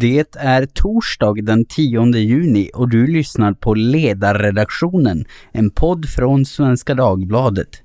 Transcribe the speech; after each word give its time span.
Det 0.00 0.36
är 0.36 0.66
torsdag 0.66 1.34
den 1.42 1.64
10 1.64 2.06
juni 2.16 2.70
och 2.74 2.88
du 2.88 3.06
lyssnar 3.06 3.52
på 3.52 3.74
Ledarredaktionen, 3.74 5.24
en 5.52 5.70
podd 5.70 6.08
från 6.08 6.44
Svenska 6.44 6.94
Dagbladet. 6.94 7.83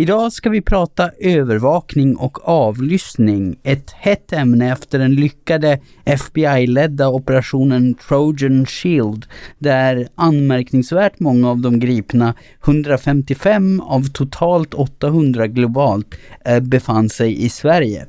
Idag 0.00 0.32
ska 0.32 0.50
vi 0.50 0.60
prata 0.60 1.10
övervakning 1.18 2.16
och 2.16 2.48
avlyssning, 2.48 3.56
ett 3.62 3.90
hett 3.90 4.32
ämne 4.32 4.72
efter 4.72 4.98
den 4.98 5.14
lyckade 5.14 5.80
FBI-ledda 6.04 7.08
operationen 7.08 7.94
Trojan 7.94 8.66
Shield, 8.66 9.26
där 9.58 10.08
anmärkningsvärt 10.14 11.20
många 11.20 11.50
av 11.50 11.58
de 11.58 11.80
gripna, 11.80 12.34
155 12.64 13.80
av 13.80 14.02
totalt 14.12 14.74
800 14.74 15.46
globalt, 15.46 16.14
eh, 16.44 16.60
befann 16.60 17.08
sig 17.08 17.44
i 17.44 17.48
Sverige. 17.48 18.06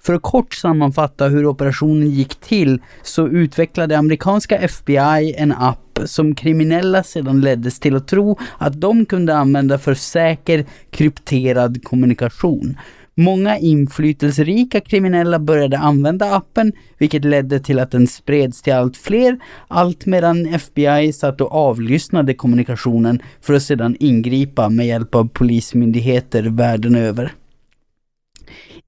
För 0.00 0.14
att 0.14 0.22
kort 0.22 0.54
sammanfatta 0.54 1.28
hur 1.28 1.46
operationen 1.46 2.10
gick 2.10 2.34
till 2.34 2.80
så 3.02 3.28
utvecklade 3.28 3.98
amerikanska 3.98 4.58
FBI 4.58 5.34
en 5.38 5.52
app 5.52 5.98
som 6.04 6.34
kriminella 6.34 7.02
sedan 7.02 7.40
leddes 7.40 7.80
till 7.80 7.96
att 7.96 8.08
tro 8.08 8.38
att 8.58 8.80
de 8.80 9.06
kunde 9.06 9.36
använda 9.36 9.78
för 9.78 9.94
säker 9.94 10.66
krypterad 10.90 11.84
kommunikation. 11.84 12.76
Många 13.14 13.58
inflytelserika 13.58 14.80
kriminella 14.80 15.38
började 15.38 15.78
använda 15.78 16.34
appen, 16.34 16.72
vilket 16.98 17.24
ledde 17.24 17.60
till 17.60 17.78
att 17.78 17.90
den 17.90 18.06
spreds 18.06 18.62
till 18.62 18.72
allt 18.72 18.96
fler, 18.96 19.38
allt 19.68 20.06
medan 20.06 20.46
FBI 20.46 21.12
satt 21.12 21.40
och 21.40 21.52
avlyssnade 21.52 22.34
kommunikationen 22.34 23.22
för 23.40 23.54
att 23.54 23.62
sedan 23.62 23.96
ingripa 24.00 24.68
med 24.68 24.86
hjälp 24.86 25.14
av 25.14 25.28
polismyndigheter 25.28 26.42
världen 26.42 26.94
över. 26.94 27.32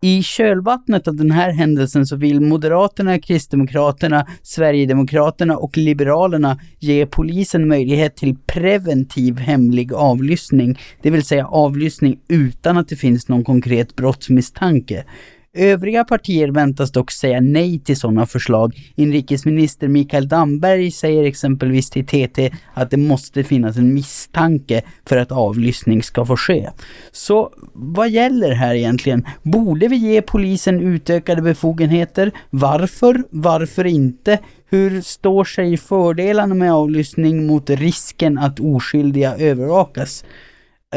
I 0.01 0.23
kölvattnet 0.23 1.09
av 1.09 1.17
den 1.17 1.31
här 1.31 1.51
händelsen 1.51 2.07
så 2.07 2.17
vill 2.17 2.41
Moderaterna, 2.41 3.19
Kristdemokraterna, 3.19 4.27
Sverigedemokraterna 4.43 5.57
och 5.57 5.77
Liberalerna 5.77 6.59
ge 6.79 7.07
polisen 7.07 7.69
möjlighet 7.69 8.17
till 8.17 8.37
preventiv 8.47 9.39
hemlig 9.39 9.93
avlyssning, 9.93 10.79
det 11.03 11.11
vill 11.11 11.25
säga 11.25 11.47
avlyssning 11.47 12.19
utan 12.29 12.79
att 12.79 12.89
det 12.89 12.97
finns 12.97 13.29
någon 13.29 13.45
konkret 13.45 13.97
brottsmisstanke. 13.97 15.05
Övriga 15.55 16.05
partier 16.05 16.49
väntas 16.49 16.93
dock 16.93 17.11
säga 17.11 17.41
nej 17.41 17.79
till 17.79 17.97
sådana 17.97 18.27
förslag. 18.27 18.75
Inrikesminister 18.95 19.89
Mikael 19.89 20.29
Damberg 20.29 20.91
säger 20.91 21.25
exempelvis 21.25 21.91
till 21.91 22.07
TT 22.07 22.53
att 22.75 22.91
det 22.91 22.97
måste 22.97 23.45
finnas 23.45 23.77
en 23.77 23.95
misstanke 23.95 24.83
för 25.07 25.17
att 25.17 25.33
avlyssning 25.33 26.03
ska 26.03 26.27
få 26.27 26.37
ske. 26.37 26.71
Så 27.13 27.53
vad 27.73 28.11
gäller 28.11 28.51
här 28.51 28.75
egentligen? 28.75 29.27
Borde 29.43 29.89
vi 29.89 29.97
ge 29.97 30.23
polisen 30.23 30.81
utökade 30.81 31.43
befogenheter? 31.43 32.31
Varför? 32.51 33.23
Varför 33.31 33.87
inte? 33.87 34.39
Hur 34.69 35.01
står 35.01 35.45
sig 35.45 35.77
fördelarna 35.77 36.55
med 36.55 36.73
avlyssning 36.73 37.47
mot 37.47 37.71
risken 37.71 38.39
att 38.39 38.61
oskyldiga 38.61 39.37
övervakas? 39.37 40.25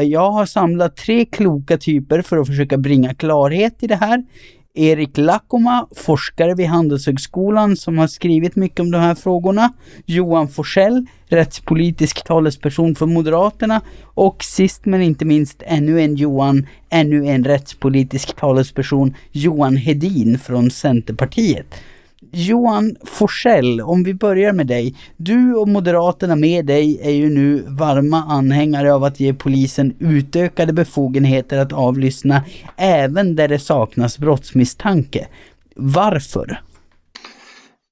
Jag 0.00 0.30
har 0.30 0.46
samlat 0.46 0.96
tre 0.96 1.24
kloka 1.24 1.78
typer 1.78 2.22
för 2.22 2.36
att 2.36 2.46
försöka 2.46 2.78
bringa 2.78 3.14
klarhet 3.14 3.82
i 3.82 3.86
det 3.86 3.96
här. 3.96 4.24
Erik 4.74 5.18
Lakoma, 5.18 5.88
forskare 5.96 6.54
vid 6.54 6.66
Handelshögskolan 6.66 7.76
som 7.76 7.98
har 7.98 8.06
skrivit 8.06 8.56
mycket 8.56 8.80
om 8.80 8.90
de 8.90 8.98
här 8.98 9.14
frågorna. 9.14 9.72
Johan 10.06 10.48
Forsell, 10.48 11.06
rättspolitisk 11.26 12.24
talesperson 12.24 12.94
för 12.94 13.06
Moderaterna. 13.06 13.80
Och 14.02 14.44
sist 14.44 14.86
men 14.86 15.02
inte 15.02 15.24
minst 15.24 15.62
ännu 15.66 16.00
en 16.00 16.16
Johan, 16.16 16.66
ännu 16.90 17.26
en 17.26 17.44
rättspolitisk 17.44 18.36
talesperson, 18.36 19.14
Johan 19.32 19.76
Hedin 19.76 20.38
från 20.38 20.70
Centerpartiet. 20.70 21.74
Johan 22.34 22.96
Forsell, 23.04 23.80
om 23.80 24.04
vi 24.04 24.14
börjar 24.14 24.52
med 24.52 24.66
dig. 24.66 24.94
Du 25.16 25.54
och 25.54 25.68
Moderaterna 25.68 26.36
med 26.36 26.66
dig 26.66 27.00
är 27.02 27.10
ju 27.10 27.30
nu 27.30 27.64
varma 27.68 28.16
anhängare 28.28 28.94
av 28.94 29.04
att 29.04 29.20
ge 29.20 29.34
polisen 29.34 29.96
utökade 29.98 30.72
befogenheter 30.72 31.58
att 31.58 31.72
avlyssna 31.72 32.44
även 32.76 33.36
där 33.36 33.48
det 33.48 33.58
saknas 33.58 34.18
brottsmisstanke. 34.18 35.26
Varför? 35.76 36.60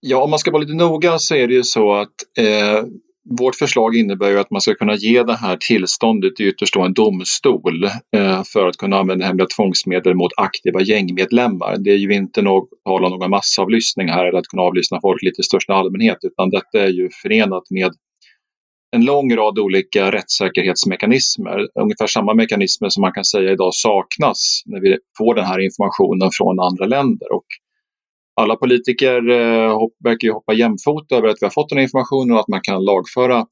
Ja, 0.00 0.22
om 0.22 0.31
man 0.31 0.38
ska 0.38 0.50
vara 0.50 0.62
lite 0.62 0.75
noga 0.75 1.19
så 1.19 1.34
är 1.34 1.48
det 1.48 1.54
ju 1.54 1.62
så 1.62 1.94
att 1.94 2.14
eh, 2.38 2.84
vårt 3.24 3.56
förslag 3.56 3.96
innebär 3.96 4.30
ju 4.30 4.38
att 4.38 4.50
man 4.50 4.60
ska 4.60 4.74
kunna 4.74 4.94
ge 4.94 5.22
det 5.22 5.36
här 5.36 5.56
tillståndet 5.56 6.36
till 6.36 6.48
ytterst 6.48 6.76
en 6.76 6.92
domstol 6.92 7.84
eh, 8.16 8.42
för 8.52 8.66
att 8.66 8.76
kunna 8.76 8.98
använda 8.98 9.26
hemliga 9.26 9.46
tvångsmedel 9.56 10.14
mot 10.14 10.32
aktiva 10.36 10.80
gängmedlemmar. 10.80 11.76
Det 11.78 11.90
är 11.90 11.96
ju 11.96 12.14
inte 12.14 12.42
något 12.42 12.68
tal 12.84 13.04
om 13.04 13.10
någon 13.10 13.30
massavlyssning 13.30 14.08
här 14.08 14.24
eller 14.24 14.38
att 14.38 14.46
kunna 14.46 14.62
avlyssna 14.62 14.98
folk 15.00 15.22
lite 15.22 15.40
i 15.40 15.44
största 15.44 15.74
allmänhet 15.74 16.18
utan 16.22 16.50
detta 16.50 16.82
är 16.82 16.88
ju 16.88 17.08
förenat 17.22 17.70
med 17.70 17.92
en 18.96 19.04
lång 19.04 19.36
rad 19.36 19.58
olika 19.58 20.12
rättssäkerhetsmekanismer. 20.12 21.68
Ungefär 21.80 22.06
samma 22.06 22.34
mekanismer 22.34 22.88
som 22.88 23.00
man 23.00 23.12
kan 23.12 23.24
säga 23.24 23.52
idag 23.52 23.74
saknas 23.74 24.62
när 24.66 24.80
vi 24.80 24.98
får 25.18 25.34
den 25.34 25.44
här 25.44 25.60
informationen 25.60 26.30
från 26.32 26.60
andra 26.60 26.86
länder. 26.86 27.32
Och 27.32 27.46
alla 28.41 28.56
politiker 28.56 29.31
eh, 29.31 29.78
verkar 30.04 30.28
ju 30.28 30.32
hoppa 30.32 30.53
jämfota 30.53 31.16
över 31.16 31.28
att 31.28 31.37
vi 31.41 31.47
har 31.47 31.50
fått 31.50 31.69
den 31.69 31.78
informationen 31.78 32.34
och 32.34 32.41
att 32.41 32.48
man 32.48 32.60
kan 32.62 32.84
lagföra 32.84 33.47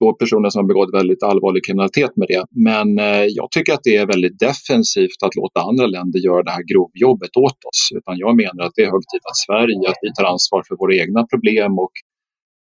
då 0.00 0.12
personer 0.12 0.50
som 0.50 0.58
har 0.60 0.68
begått 0.68 0.94
väldigt 0.94 1.22
allvarlig 1.22 1.64
kriminalitet 1.64 2.16
med 2.16 2.28
det. 2.28 2.44
Men 2.68 2.98
eh, 2.98 3.24
jag 3.38 3.50
tycker 3.50 3.72
att 3.72 3.84
det 3.88 3.96
är 3.96 4.06
väldigt 4.06 4.38
defensivt 4.38 5.20
att 5.24 5.36
låta 5.36 5.60
andra 5.60 5.86
länder 5.86 6.18
göra 6.20 6.42
det 6.42 6.50
här 6.50 6.64
grovjobbet 6.72 7.36
åt 7.36 7.60
oss. 7.70 7.80
Utan 7.98 8.18
jag 8.18 8.36
menar 8.36 8.64
att 8.64 8.74
det 8.76 8.82
är 8.82 8.90
hög 8.96 9.04
tid 9.12 9.22
att 9.30 9.36
Sverige, 9.46 9.88
att 9.90 10.02
vi 10.02 10.10
tar 10.12 10.24
ansvar 10.32 10.62
för 10.68 10.76
våra 10.76 10.94
egna 11.02 11.26
problem 11.32 11.72
och 11.78 11.94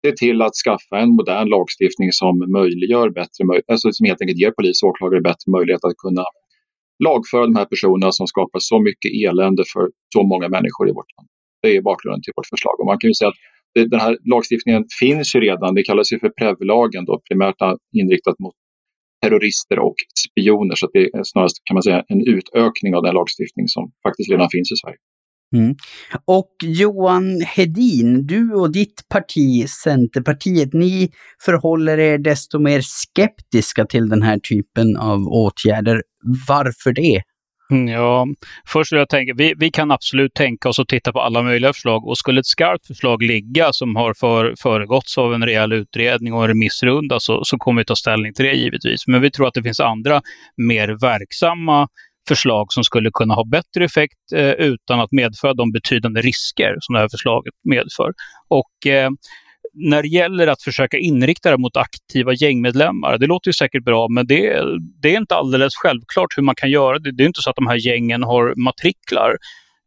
ser 0.05 0.13
till 0.13 0.43
att 0.43 0.57
skaffa 0.65 0.95
en 1.03 1.11
modern 1.19 1.49
lagstiftning 1.49 2.13
som 2.13 2.35
möjliggör 2.59 3.11
bättre, 3.11 3.41
alltså 3.73 3.93
som 3.93 4.07
helt 4.07 4.21
enkelt 4.21 4.41
ger 4.41 4.51
polis 4.51 4.83
och 4.83 4.89
åklagare 4.89 5.21
bättre 5.21 5.47
möjlighet 5.57 5.85
att 5.85 5.97
kunna 6.05 6.25
lagföra 7.05 7.45
de 7.51 7.57
här 7.57 7.65
personerna 7.65 8.13
som 8.13 8.27
skapar 8.27 8.59
så 8.59 8.77
mycket 8.81 9.11
elände 9.25 9.63
för 9.73 9.83
så 10.15 10.23
många 10.23 10.49
människor 10.49 10.89
i 10.89 10.93
vårt 10.93 11.11
land. 11.17 11.29
Det 11.65 11.77
är 11.77 11.83
bakgrunden 11.83 12.23
till 12.23 12.33
vårt 12.37 12.51
förslag. 12.55 12.77
Och 12.81 12.87
man 12.87 12.99
kan 12.99 13.11
ju 13.11 13.15
säga 13.15 13.29
att 13.29 13.41
den 13.95 14.01
här 14.01 14.13
lagstiftningen 14.33 14.85
finns 15.01 15.35
ju 15.35 15.41
redan. 15.41 15.75
Det 15.75 15.83
kallas 15.83 16.13
ju 16.13 16.19
för 16.19 16.31
PREV-lagen, 16.39 17.05
då, 17.05 17.21
primärt 17.29 17.61
inriktat 18.01 18.39
mot 18.39 18.55
terrorister 19.23 19.79
och 19.79 19.95
spioner. 20.27 20.75
Så 20.75 20.89
det 20.93 20.99
är 20.99 21.21
snarast 21.23 21.57
kan 21.65 21.75
man 21.75 21.83
säga 21.83 22.05
en 22.09 22.21
utökning 22.37 22.95
av 22.95 23.03
den 23.03 23.15
lagstiftning 23.15 23.69
som 23.69 23.93
faktiskt 24.03 24.31
redan 24.31 24.49
finns 24.51 24.73
i 24.73 24.77
Sverige. 24.83 25.01
Mm. 25.57 25.75
Och 26.25 26.53
Johan 26.63 27.41
Hedin, 27.41 28.27
du 28.27 28.55
och 28.55 28.73
ditt 28.73 29.09
parti, 29.09 29.69
Centerpartiet, 29.69 30.73
ni 30.73 31.11
förhåller 31.45 31.99
er 31.99 32.19
desto 32.19 32.59
mer 32.59 32.81
skeptiska 32.81 33.85
till 33.85 34.09
den 34.09 34.23
här 34.23 34.39
typen 34.39 34.97
av 34.97 35.21
åtgärder. 35.29 36.03
Varför 36.49 36.93
det? 36.93 37.23
Mm, 37.71 37.89
ja, 37.89 38.27
först 38.67 38.93
vill 38.93 38.99
jag 38.99 39.09
tänka, 39.09 39.35
vi, 39.37 39.55
vi 39.59 39.71
kan 39.71 39.91
absolut 39.91 40.35
tänka 40.35 40.69
oss 40.69 40.79
att 40.79 40.89
titta 40.89 41.13
på 41.13 41.21
alla 41.21 41.43
möjliga 41.43 41.73
förslag 41.73 42.07
och 42.07 42.19
skulle 42.19 42.41
ett 42.41 42.47
skarpt 42.47 42.87
förslag 42.87 43.23
ligga 43.23 43.73
som 43.73 43.97
har 43.97 44.15
för, 44.15 44.55
föregåtts 44.63 45.19
av 45.19 45.35
en 45.35 45.45
rejäl 45.45 45.73
utredning 45.73 46.33
och 46.33 46.43
en 46.43 46.49
remissrunda 46.49 47.21
så, 47.21 47.45
så 47.45 47.59
kommer 47.59 47.81
vi 47.81 47.85
ta 47.85 47.97
ställning 47.97 48.35
till 48.35 48.45
det 48.45 48.53
givetvis. 48.53 49.07
Men 49.07 49.21
vi 49.21 49.31
tror 49.31 49.49
att 49.49 49.55
det 49.55 49.63
finns 49.63 49.81
andra 49.81 50.23
mer 50.57 50.89
verksamma 51.01 51.89
förslag 52.29 52.73
som 52.73 52.85
skulle 52.85 53.11
kunna 53.15 53.35
ha 53.35 53.45
bättre 53.45 53.85
effekt 53.85 54.33
eh, 54.35 54.51
utan 54.51 55.01
att 55.01 55.13
medföra 55.13 55.55
de 55.55 55.73
betydande 55.73 56.21
risker 56.21 56.77
som 56.81 56.93
det 56.95 57.01
här 57.01 57.09
förslaget 57.09 57.55
medför. 57.65 58.13
Och 58.49 58.87
eh, 58.87 59.11
när 59.75 60.03
det 60.03 60.09
gäller 60.09 60.47
att 60.47 60.63
försöka 60.63 60.99
inrikta 60.99 61.51
det 61.51 61.59
mot 61.59 61.77
aktiva 61.77 62.33
gängmedlemmar, 62.33 63.19
det 63.19 63.27
låter 63.27 63.49
ju 63.49 63.53
säkert 63.53 63.85
bra, 63.85 64.09
men 64.09 64.27
det, 64.27 64.63
det 65.03 65.15
är 65.15 65.19
inte 65.19 65.35
alldeles 65.35 65.75
självklart 65.77 66.39
hur 66.39 66.43
man 66.43 66.55
kan 66.55 66.71
göra 66.71 66.99
det. 66.99 67.13
Det 67.13 67.23
är 67.23 67.27
inte 67.27 67.43
så 67.43 67.51
att 67.51 67.57
de 67.57 67.67
här 67.67 67.87
gängen 67.87 68.23
har 68.23 68.55
matriklar. 68.65 69.37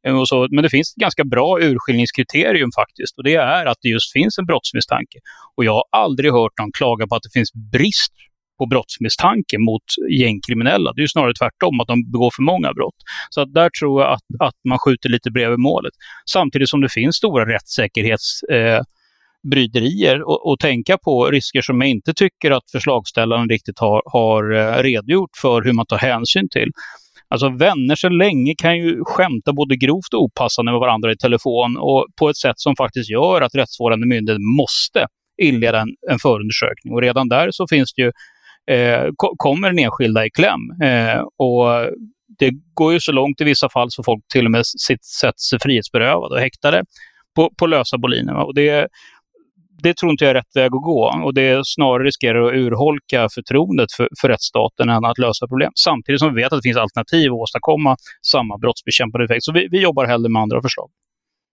Eh, 0.08 0.20
och 0.20 0.28
så, 0.28 0.48
men 0.52 0.64
det 0.64 0.70
finns 0.70 0.94
ett 0.94 1.02
ganska 1.02 1.24
bra 1.24 1.60
urskiljningskriterium 1.62 2.70
faktiskt 2.76 3.18
och 3.18 3.24
det 3.24 3.36
är 3.36 3.66
att 3.66 3.78
det 3.82 3.90
just 3.90 4.12
finns 4.14 4.38
en 4.38 4.46
brottsmisstanke. 4.46 5.20
Och 5.56 5.66
jag 5.66 5.74
har 5.74 5.84
aldrig 5.92 6.32
hört 6.32 6.52
någon 6.60 6.72
klaga 6.72 7.08
på 7.08 7.16
att 7.16 7.24
det 7.24 7.34
finns 7.34 7.54
brist 7.72 8.14
på 8.58 8.66
brottsmisstanke 8.66 9.58
mot 9.58 9.84
gängkriminella. 10.20 10.94
Det 10.94 11.00
är 11.00 11.04
ju 11.04 11.08
snarare 11.08 11.34
tvärtom, 11.34 11.80
att 11.80 11.88
de 11.88 12.12
begår 12.12 12.32
för 12.36 12.44
många 12.44 12.74
brott. 12.74 12.96
Så 13.30 13.42
att 13.42 13.54
där 13.54 13.70
tror 13.70 14.02
jag 14.02 14.14
att, 14.14 14.22
att 14.40 14.56
man 14.70 14.80
skjuter 14.80 15.10
lite 15.10 15.32
bredvid 15.32 15.60
målet. 15.60 15.94
Samtidigt 16.30 16.70
som 16.70 16.82
det 16.82 16.90
finns 16.90 17.16
stora 17.16 17.54
rättssäkerhets 17.54 18.44
eh, 18.44 18.82
bryderier 19.52 20.22
och, 20.22 20.52
och, 20.52 20.60
tänka 20.60 20.98
på 20.98 21.26
risker 21.26 21.62
som 21.62 21.82
jag 21.82 21.90
inte 21.90 22.14
tycker 22.14 22.52
att 22.52 22.72
förslagställaren 22.72 23.50
riktigt 23.50 23.80
har, 23.80 24.02
har 24.06 24.54
eh, 24.54 24.84
redogjort 24.84 25.30
för 25.42 25.62
hur 25.62 25.74
man 25.74 25.86
tar 25.86 25.98
hänsyn 25.98 26.50
till. 26.50 26.72
Alltså 27.30 27.50
vänner 27.50 27.96
så 27.96 28.10
länge 28.10 28.56
kan 28.58 28.78
ju 28.78 29.04
skämta 29.06 29.54
både 29.54 29.76
grovt 29.76 30.14
och 30.14 30.24
opassande 30.24 30.72
med 30.72 30.80
varandra 30.80 31.12
i 31.12 31.18
telefon 31.18 31.78
och 31.78 32.06
på 32.20 32.30
ett 32.30 32.38
sätt 32.38 32.60
som 32.60 32.76
faktiskt 32.76 33.10
gör 33.10 33.42
att 33.42 33.56
rättsvårdande 33.56 34.08
myndigheter 34.08 34.58
måste 34.58 35.08
inleda 35.42 35.82
en, 35.82 35.90
en 36.12 36.20
förundersökning. 36.20 36.94
Och 36.94 37.02
redan 37.02 37.30
där 37.30 37.52
så 37.52 37.68
finns 37.68 37.94
det 37.94 38.02
ju, 38.02 38.12
eh, 38.76 39.10
kommer 39.38 39.68
den 39.68 39.80
enskilda 39.80 40.26
i 40.26 40.30
kläm. 40.30 40.62
Eh, 40.84 41.20
och 41.38 41.92
det 42.40 42.52
går 42.74 42.94
ju 42.94 43.00
så 43.00 43.12
långt 43.12 43.42
i 43.42 43.44
vissa 43.44 43.70
fall 43.70 43.92
så 43.92 44.04
folk 44.04 44.24
till 44.34 44.46
och 44.46 44.52
med 44.52 44.66
sätts 45.22 45.50
frihetsberövade 45.62 46.36
och 46.36 46.40
häktade 46.40 46.84
på, 47.36 47.52
på 47.58 47.68
lösa 47.68 47.98
boliner. 47.98 48.34
Och 48.34 48.56
det, 48.56 48.88
det 49.84 49.98
tror 49.98 50.12
inte 50.12 50.24
jag 50.24 50.30
är 50.30 50.36
rätt 50.36 50.56
väg 50.56 50.66
att 50.76 50.82
gå 50.92 51.12
och 51.26 51.34
det 51.34 51.62
snarare 51.66 52.04
riskerar 52.04 52.48
att 52.48 52.54
urholka 52.54 53.28
förtroendet 53.36 53.92
för, 53.98 54.08
för 54.22 54.28
rättsstaten 54.30 54.90
än 54.90 55.06
att 55.06 55.18
lösa 55.18 55.48
problem. 55.48 55.72
Samtidigt 55.76 56.20
som 56.20 56.36
vi 56.36 56.42
vet 56.42 56.54
att 56.54 56.60
det 56.62 56.68
finns 56.70 56.78
alternativ 56.78 57.32
att 57.32 57.40
åstadkomma 57.44 57.96
samma 58.34 58.58
brottsbekämpande 58.58 59.26
effekt. 59.26 59.44
Så 59.44 59.52
vi, 59.54 59.68
vi 59.72 59.82
jobbar 59.82 60.06
hellre 60.06 60.30
med 60.30 60.42
andra 60.42 60.62
förslag. 60.62 60.90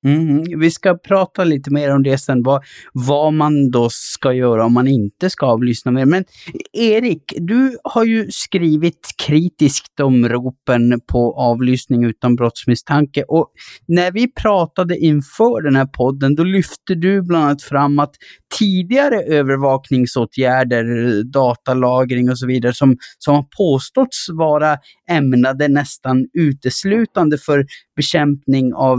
Mm, 0.05 0.61
vi 0.61 0.71
ska 0.71 0.95
prata 0.95 1.45
lite 1.45 1.71
mer 1.71 1.95
om 1.95 2.03
det 2.03 2.19
sen, 2.19 2.43
vad, 2.43 2.63
vad 2.93 3.33
man 3.33 3.71
då 3.71 3.89
ska 3.91 4.33
göra 4.33 4.65
om 4.65 4.73
man 4.73 4.89
inte 4.89 5.31
ska 5.31 5.47
avlyssna 5.47 5.91
mer. 5.91 6.07
Men 6.07 6.25
Erik, 6.73 7.35
du 7.37 7.79
har 7.85 8.05
ju 8.05 8.31
skrivit 8.31 9.11
kritiskt 9.27 10.01
om 10.01 10.29
ropen 10.29 11.01
på 11.07 11.35
avlyssning 11.35 12.05
utan 12.05 12.37
brottsmisstanke. 12.37 13.25
Och 13.29 13.51
när 13.87 14.13
vi 14.13 14.33
pratade 14.33 14.99
inför 14.99 15.63
den 15.63 15.77
här 15.77 15.87
podden, 15.87 16.35
då 16.35 16.45
lyfte 16.45 16.95
du 16.95 17.23
bland 17.23 17.45
annat 17.45 17.63
fram 17.63 17.99
att 17.99 18.15
tidigare 18.59 19.23
övervakningsåtgärder, 19.23 21.23
datalagring 21.23 22.31
och 22.31 22.39
så 22.39 22.47
vidare, 22.47 22.75
som, 22.75 22.97
som 23.19 23.35
har 23.35 23.45
påståtts 23.57 24.27
vara 24.29 24.77
ämnade 25.11 25.69
nästan 25.69 26.27
uteslutande 26.33 27.39
för 27.39 27.67
bekämpning 27.97 28.75
av 28.75 28.99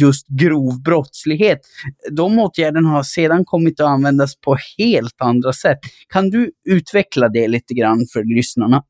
just 0.00 0.26
grov 0.28 0.82
brottslighet. 0.82 1.60
De 2.10 2.38
åtgärderna 2.38 2.88
har 2.88 3.02
sedan 3.02 3.44
kommit 3.44 3.80
att 3.80 3.86
användas 3.86 4.40
på 4.40 4.56
helt 4.78 5.20
andra 5.20 5.52
sätt. 5.52 5.78
Kan 6.08 6.30
du 6.30 6.50
utveckla 6.68 7.28
det 7.28 7.48
lite 7.48 7.74
grann 7.74 8.06
för 8.12 8.36
lyssnarna? 8.36 8.82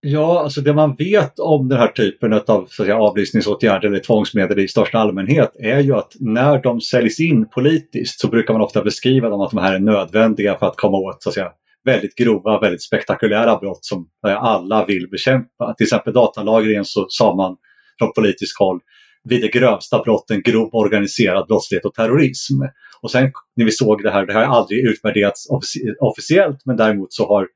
Ja, 0.00 0.40
alltså 0.40 0.60
det 0.60 0.74
man 0.74 0.94
vet 0.94 1.38
om 1.38 1.68
den 1.68 1.78
här 1.78 1.88
typen 1.88 2.32
av 2.32 2.40
så 2.44 2.60
att 2.60 2.70
säga, 2.70 2.96
avlyssningsåtgärder 2.96 3.88
eller 3.88 3.98
tvångsmedel 3.98 4.58
i 4.58 4.68
största 4.68 4.98
allmänhet 4.98 5.56
är 5.58 5.80
ju 5.80 5.94
att 5.94 6.12
när 6.20 6.62
de 6.62 6.80
säljs 6.80 7.20
in 7.20 7.48
politiskt 7.48 8.20
så 8.20 8.28
brukar 8.28 8.54
man 8.54 8.62
ofta 8.62 8.82
beskriva 8.84 9.28
dem 9.28 9.40
att 9.40 9.50
de 9.50 9.60
här 9.60 9.74
är 9.74 9.78
nödvändiga 9.78 10.58
för 10.58 10.66
att 10.66 10.76
komma 10.76 10.96
åt 10.96 11.22
så 11.22 11.28
att 11.28 11.34
säga, 11.34 11.52
väldigt 11.84 12.14
grova, 12.14 12.60
väldigt 12.60 12.82
spektakulära 12.82 13.56
brott 13.56 13.84
som 13.84 14.08
eh, 14.26 14.42
alla 14.42 14.84
vill 14.84 15.08
bekämpa. 15.10 15.74
Till 15.76 15.84
exempel 15.84 16.12
datalagringen 16.12 16.84
så 16.84 17.06
sa 17.08 17.34
man 17.34 17.56
från 17.98 18.12
politiskt 18.12 18.58
håll 18.58 18.80
vid 19.28 19.40
de 19.40 19.48
grövsta 19.48 20.02
brotten 20.02 20.42
grov 20.42 20.68
organiserad 20.72 21.46
brottslighet 21.46 21.84
och 21.84 21.94
terrorism. 21.94 22.54
Och 23.00 23.10
sen 23.10 23.32
när 23.56 23.64
vi 23.64 23.70
såg 23.70 24.02
det 24.02 24.10
här, 24.10 24.26
det 24.26 24.32
har 24.32 24.42
aldrig 24.42 24.84
utvärderats 24.84 25.46
officiellt 26.00 26.58
men 26.64 26.76
däremot 26.76 27.12
så 27.12 27.28
har 27.28 27.48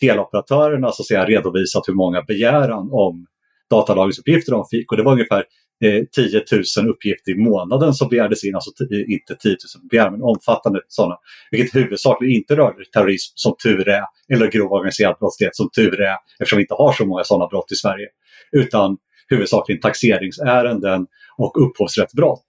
teleoperatörerna 0.00 0.92
så 0.92 1.02
att 1.02 1.06
säga, 1.06 1.24
redovisat 1.24 1.88
hur 1.88 1.94
många 1.94 2.22
begäran 2.22 2.88
om 2.92 3.26
datalagringsuppgifter 3.70 4.52
de 4.52 4.64
fick 4.70 4.90
och 4.90 4.96
det 4.96 5.02
var 5.02 5.12
ungefär 5.12 5.44
eh, 5.84 6.04
10 6.16 6.44
000 6.78 6.90
uppgifter 6.90 7.32
i 7.32 7.34
månaden 7.34 7.94
som 7.94 8.08
begärdes 8.08 8.44
in, 8.44 8.54
alltså 8.54 8.70
inte 9.08 9.34
10 9.34 9.50
000 9.50 9.88
begär, 9.90 10.10
men 10.10 10.22
omfattande 10.22 10.80
sådana. 10.88 11.16
Vilket 11.50 11.74
huvudsakligen 11.74 12.36
inte 12.36 12.56
rörde 12.56 12.84
terrorism 12.92 13.32
som 13.34 13.54
tur 13.62 13.88
är, 13.88 14.04
eller 14.32 14.50
grov 14.50 14.72
organiserad 14.72 15.16
brottslighet 15.20 15.56
som 15.56 15.68
tur 15.76 16.00
är, 16.00 16.16
eftersom 16.40 16.56
vi 16.56 16.62
inte 16.62 16.74
har 16.74 16.92
så 16.92 17.06
många 17.06 17.24
sådana 17.24 17.46
brott 17.46 17.72
i 17.72 17.74
Sverige. 17.74 18.06
Utan 18.52 18.96
huvudsakligen 19.30 19.80
taxeringsärenden 19.80 21.06
och 21.36 21.66
upphovsrättsbrott. 21.66 22.46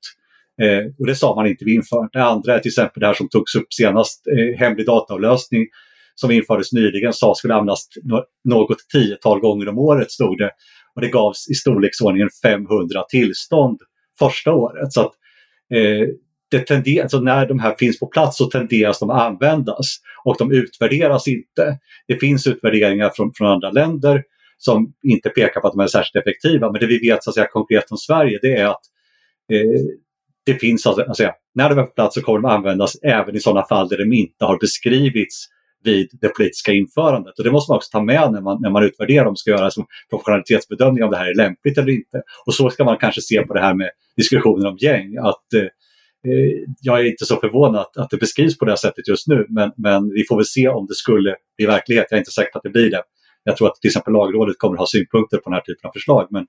Eh, 0.62 0.86
och 1.00 1.08
det 1.08 1.16
sa 1.16 1.36
man 1.36 1.48
inte 1.48 1.66
vid 1.66 1.76
införandet. 1.76 2.14
Det 2.14 2.24
andra 2.24 2.56
är 2.56 2.60
till 2.60 2.70
exempel 2.70 3.00
det 3.00 3.08
här 3.08 3.14
som 3.14 3.30
togs 3.30 3.56
upp 3.56 3.74
senast, 3.74 4.28
eh, 4.28 4.60
hemlig 4.60 4.86
dataavlösning 4.86 5.66
som 6.16 6.32
infördes 6.32 6.74
nyligen 6.74 7.14
sa 7.14 7.36
skulle 7.36 7.54
användas 7.54 7.88
något 8.44 8.78
tiotal 8.94 9.40
gånger 9.40 9.70
om 9.70 9.78
året 9.78 10.12
stod 10.12 10.38
det. 10.38 10.52
Och 10.96 11.02
det 11.02 11.08
gavs 11.08 11.50
i 11.50 11.54
storleksordningen 11.54 12.30
500 12.44 13.04
tillstånd 13.10 13.80
första 14.20 14.54
året. 14.54 14.94
Så 14.94 15.02
att, 15.02 15.12
eh, 15.74 16.08
det 16.52 16.60
tenderar, 16.60 17.04
alltså 17.04 17.20
när 17.20 17.48
de 17.48 17.60
här 17.60 17.76
finns 17.80 18.00
på 18.00 18.08
plats 18.08 18.38
så 18.38 18.46
tenderas 18.46 19.00
de 19.00 19.10
att 19.10 19.22
användas 19.22 19.86
och 20.26 20.36
de 20.40 20.52
utvärderas 20.52 21.28
inte. 21.28 21.78
Det 22.08 22.18
finns 22.18 22.48
utvärderingar 22.48 23.12
från, 23.16 23.32
från 23.38 23.48
andra 23.48 23.72
länder 23.72 24.24
som 24.60 24.94
inte 25.04 25.30
pekar 25.30 25.62
på 25.62 25.68
att 25.68 25.74
de 25.74 25.80
är 25.80 25.88
särskilt 25.88 26.28
effektiva. 26.28 26.72
Men 26.72 26.82
det 26.82 26.88
vi 26.88 27.10
vet 27.10 27.24
så 27.24 27.30
att 27.30 27.34
säga, 27.34 27.48
konkret 27.48 27.92
om 27.92 27.98
Sverige 27.98 28.40
det 28.42 28.56
är 28.56 28.66
att 28.66 28.82
eh, 29.52 29.82
det 30.46 30.54
finns, 30.54 30.88
alltså, 30.88 31.32
när 31.56 31.70
de 31.70 31.80
är 31.80 31.84
på 31.84 31.94
plats 31.94 32.16
så 32.16 32.22
kommer 32.22 32.40
de 32.40 32.46
användas 32.46 32.96
även 33.04 33.36
i 33.36 33.40
sådana 33.40 33.68
fall 33.68 33.88
där 33.88 33.98
de 33.98 34.14
inte 34.14 34.46
har 34.46 34.60
beskrivits 34.60 35.46
vid 35.84 36.10
det 36.22 36.30
politiska 36.30 36.72
införandet. 36.72 37.38
Och 37.38 37.44
det 37.44 37.52
måste 37.52 37.72
man 37.72 37.78
också 37.78 37.90
ta 37.92 38.04
med 38.04 38.32
när 38.32 38.42
man, 38.42 38.62
när 38.62 38.70
man 38.70 38.84
utvärderar 38.84 39.26
om 39.26 39.36
ska 39.36 39.52
göra 39.52 39.66
en 39.66 39.86
proportionalitetsbedömning 40.10 41.04
om 41.04 41.12
det 41.12 41.18
här 41.18 41.30
är 41.30 41.36
lämpligt 41.36 41.78
eller 41.78 41.92
inte. 41.92 42.22
Och 42.46 42.54
så 42.54 42.70
ska 42.70 42.84
man 42.84 42.98
kanske 42.98 43.22
se 43.22 43.42
på 43.42 43.54
det 43.54 43.60
här 43.60 43.74
med 43.74 43.90
diskussioner 44.18 44.70
om 44.70 44.78
gäng. 44.78 45.18
Att, 45.18 45.54
eh, 45.56 45.62
eh, 46.32 46.52
jag 46.82 47.00
är 47.00 47.04
inte 47.04 47.26
så 47.26 47.36
förvånad 47.36 47.82
att, 47.82 47.98
att 47.98 48.10
det 48.10 48.18
beskrivs 48.18 48.58
på 48.58 48.66
det 48.66 48.72
här 48.72 48.78
sättet 48.78 49.08
just 49.08 49.28
nu 49.28 49.46
men, 49.50 49.72
men 49.78 50.10
vi 50.10 50.24
får 50.30 50.36
väl 50.36 50.46
se 50.46 50.68
om 50.68 50.86
det 50.86 50.96
skulle 50.96 51.36
bli 51.58 51.66
verklighet. 51.66 52.08
Jag 52.10 52.18
är 52.18 52.22
inte 52.22 52.32
säker 52.32 52.52
på 52.52 52.58
att 52.58 52.64
det 52.64 52.70
blir 52.70 52.92
det. 52.92 53.04
Jag 53.50 53.58
tror 53.58 53.68
att 53.68 53.76
till 53.76 53.90
exempel 53.90 54.14
Lagrådet 54.14 54.56
kommer 54.58 54.76
att 54.76 54.80
ha 54.80 54.88
synpunkter 54.88 55.38
på 55.38 55.50
den 55.50 55.54
här 55.54 55.62
typen 55.62 55.88
av 55.88 55.92
förslag. 55.92 56.28
Men, 56.30 56.46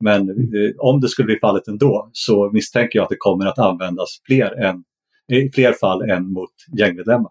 men 0.00 0.28
eh, 0.30 0.70
om 0.78 1.00
det 1.00 1.08
skulle 1.08 1.26
bli 1.26 1.38
fallet 1.38 1.68
ändå 1.68 2.10
så 2.12 2.50
misstänker 2.52 2.98
jag 2.98 3.04
att 3.04 3.08
det 3.08 3.16
kommer 3.18 3.46
att 3.46 3.58
användas 3.58 4.08
fler, 4.26 4.64
än, 4.64 4.84
i 5.32 5.50
fler 5.50 5.72
fall 5.72 6.10
än 6.10 6.32
mot 6.32 6.50
gängmedlemmar. 6.78 7.30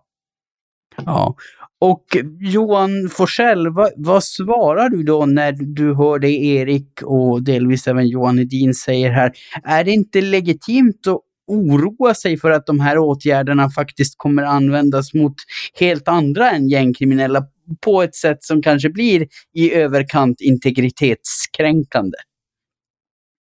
Ja. 1.06 1.36
Och 1.80 2.06
Johan 2.40 3.10
Forsell, 3.12 3.70
vad, 3.70 3.92
vad, 3.98 4.24
svarar 4.24 4.90
du 4.90 5.04
då 5.04 5.26
när 5.26 5.52
du 5.52 5.94
hör 5.94 6.20
det 6.20 6.32
Erik 6.32 7.02
och 7.04 7.44
delvis 7.44 7.88
även 7.88 8.08
Johan 8.08 8.40
Edin 8.40 8.74
säger 8.74 9.12
här? 9.12 9.32
Är 9.64 9.84
det 9.84 9.92
inte 9.92 10.22
legitimt 10.22 11.08
att 11.08 11.22
oroa 11.48 12.14
sig 12.14 12.38
för 12.38 12.52
att 12.52 12.66
de 12.66 12.80
här 12.80 12.98
åtgärderna 12.98 13.70
faktiskt 13.70 14.14
kommer 14.18 14.44
användas 14.44 15.14
mot 15.14 15.36
helt 15.80 16.08
andra 16.08 16.52
än 16.52 16.70
gängkriminella 16.70 17.44
på 17.82 18.04
ett 18.04 18.16
sätt 18.16 18.44
som 18.44 18.62
kanske 18.62 18.90
blir 18.90 19.28
i 19.54 19.74
överkant 19.74 20.42
integritetskränkande? 20.42 22.18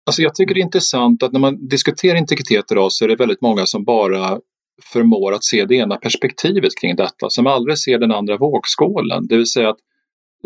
Alltså 0.05 0.21
jag 0.21 0.35
tycker 0.35 0.53
det 0.53 0.59
är 0.59 0.65
intressant 0.65 1.23
att 1.23 1.31
när 1.31 1.39
man 1.39 1.67
diskuterar 1.67 2.15
integritet 2.15 2.71
idag 2.71 2.91
så 2.91 3.05
är 3.05 3.09
det 3.09 3.15
väldigt 3.15 3.41
många 3.41 3.65
som 3.65 3.83
bara 3.83 4.39
förmår 4.83 5.33
att 5.33 5.43
se 5.43 5.65
det 5.65 5.75
ena 5.75 5.97
perspektivet 5.97 6.71
kring 6.81 6.95
detta, 6.95 7.29
som 7.29 7.47
aldrig 7.47 7.77
ser 7.77 7.99
den 7.99 8.11
andra 8.11 8.37
vågskålen. 8.37 9.27
Det 9.27 9.37
vill 9.37 9.45
säga 9.45 9.69
att 9.69 9.77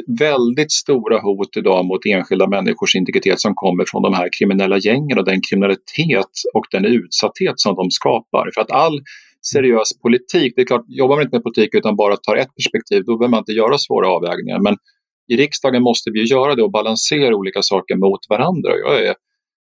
väldigt 0.07 0.71
stora 0.71 1.21
hot 1.21 1.57
idag 1.57 1.85
mot 1.85 2.05
enskilda 2.05 2.47
människors 2.47 2.95
integritet 2.95 3.41
som 3.41 3.55
kommer 3.55 3.85
från 3.87 4.01
de 4.01 4.13
här 4.13 4.29
kriminella 4.39 4.77
gängen 4.77 5.17
och 5.17 5.25
den 5.25 5.41
kriminalitet 5.41 6.31
och 6.53 6.65
den 6.71 6.85
utsatthet 6.85 7.59
som 7.59 7.75
de 7.75 7.91
skapar. 7.91 8.51
För 8.53 8.61
att 8.61 8.71
all 8.71 8.99
seriös 9.45 9.99
politik, 10.01 10.53
det 10.55 10.61
är 10.61 10.65
klart, 10.65 10.85
jobbar 10.87 11.15
man 11.15 11.23
inte 11.23 11.35
med 11.35 11.43
politik 11.43 11.69
utan 11.73 11.95
bara 11.95 12.17
tar 12.17 12.35
ett 12.35 12.55
perspektiv, 12.55 13.03
då 13.05 13.17
behöver 13.17 13.31
man 13.31 13.39
inte 13.39 13.51
göra 13.51 13.77
svåra 13.77 14.07
avvägningar. 14.07 14.59
Men 14.59 14.75
i 15.31 15.35
riksdagen 15.37 15.83
måste 15.83 16.11
vi 16.11 16.23
göra 16.23 16.55
det 16.55 16.63
och 16.63 16.71
balansera 16.71 17.35
olika 17.35 17.61
saker 17.61 17.95
mot 17.95 18.19
varandra. 18.29 18.69
Jag 18.77 19.05
är 19.05 19.15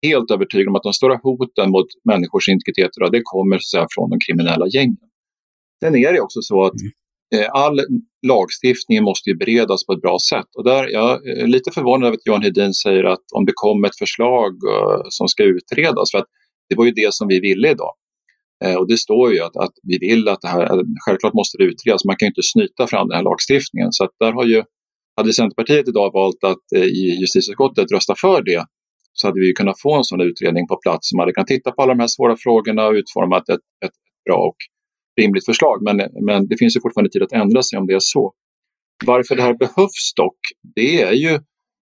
helt 0.03 0.31
övertygad 0.31 0.67
om 0.67 0.75
att 0.75 0.83
de 0.83 0.93
stora 0.93 1.19
hoten 1.23 1.71
mot 1.71 1.87
människors 2.05 2.49
integritet 2.49 2.91
idag, 2.97 3.11
det 3.11 3.21
kommer 3.23 3.57
så 3.57 3.77
säga, 3.77 3.87
från 3.95 4.09
de 4.09 4.19
kriminella 4.19 4.67
gängen. 4.67 5.07
Sen 5.83 5.95
är 5.95 6.13
det 6.13 6.21
också 6.21 6.41
så 6.41 6.63
att 6.63 6.73
mm. 6.81 7.43
eh, 7.43 7.51
all 7.51 7.79
lagstiftning 8.27 9.03
måste 9.03 9.29
ju 9.29 9.35
beredas 9.35 9.85
på 9.85 9.93
ett 9.93 10.01
bra 10.01 10.17
sätt. 10.29 10.49
Och 10.57 10.63
där, 10.63 10.87
jag 10.87 11.27
är 11.27 11.47
lite 11.47 11.71
förvånad 11.71 12.07
över 12.07 12.17
att 12.17 12.25
Johan 12.25 12.43
Hedin 12.43 12.73
säger 12.73 13.03
att 13.03 13.23
om 13.33 13.45
det 13.45 13.51
kommer 13.55 13.87
ett 13.87 13.97
förslag 13.97 14.51
uh, 14.51 15.01
som 15.09 15.27
ska 15.27 15.43
utredas, 15.43 16.11
för 16.11 16.17
att 16.17 16.29
det 16.69 16.75
var 16.75 16.85
ju 16.85 16.91
det 16.91 17.13
som 17.13 17.27
vi 17.27 17.39
ville 17.39 17.71
idag. 17.71 17.93
Eh, 18.65 18.75
och 18.75 18.87
det 18.87 18.97
står 18.97 19.33
ju 19.33 19.39
att, 19.41 19.55
att, 19.57 19.73
vi 19.83 19.97
vill 19.97 20.27
att 20.27 20.41
det 20.41 20.47
här, 20.47 20.63
eh, 20.63 20.83
självklart 21.05 21.33
måste 21.33 21.57
det 21.57 21.63
utredas, 21.63 22.05
man 22.05 22.15
kan 22.15 22.25
ju 22.25 22.29
inte 22.29 22.43
snyta 22.43 22.87
fram 22.87 23.07
den 23.07 23.15
här 23.15 23.23
lagstiftningen. 23.23 23.91
Så 23.91 24.03
att 24.03 24.11
där 24.19 24.31
har 24.31 24.45
ju, 24.45 24.63
hade 25.17 25.33
Centerpartiet 25.33 25.87
idag 25.87 26.13
valt 26.13 26.43
att 26.43 26.65
eh, 26.75 26.83
i 26.83 27.17
justitieutskottet 27.21 27.91
rösta 27.91 28.15
för 28.21 28.41
det 28.43 28.65
så 29.13 29.27
hade 29.27 29.39
vi 29.39 29.53
kunnat 29.53 29.81
få 29.81 29.95
en 29.95 30.03
sån 30.03 30.21
utredning 30.21 30.67
på 30.67 30.77
plats 30.83 31.09
som 31.09 31.19
hade 31.19 31.33
kunnat 31.33 31.47
titta 31.47 31.71
på 31.71 31.81
alla 31.81 31.93
de 31.93 31.99
här 31.99 32.07
svåra 32.07 32.35
frågorna 32.37 32.87
och 32.87 32.93
utformat 32.93 33.49
ett, 33.49 33.65
ett 33.85 33.97
bra 34.25 34.37
och 34.37 34.57
rimligt 35.21 35.45
förslag. 35.45 35.77
Men, 35.81 35.97
men 36.25 36.47
det 36.47 36.57
finns 36.57 36.75
ju 36.75 36.81
fortfarande 36.81 37.09
tid 37.09 37.23
att 37.23 37.31
ändra 37.31 37.63
sig 37.63 37.79
om 37.79 37.87
det 37.87 37.93
är 37.93 37.99
så. 37.99 38.33
Varför 39.05 39.35
det 39.35 39.41
här 39.41 39.53
behövs 39.53 40.13
dock, 40.15 40.39
det 40.75 41.01
är 41.01 41.13
ju 41.13 41.39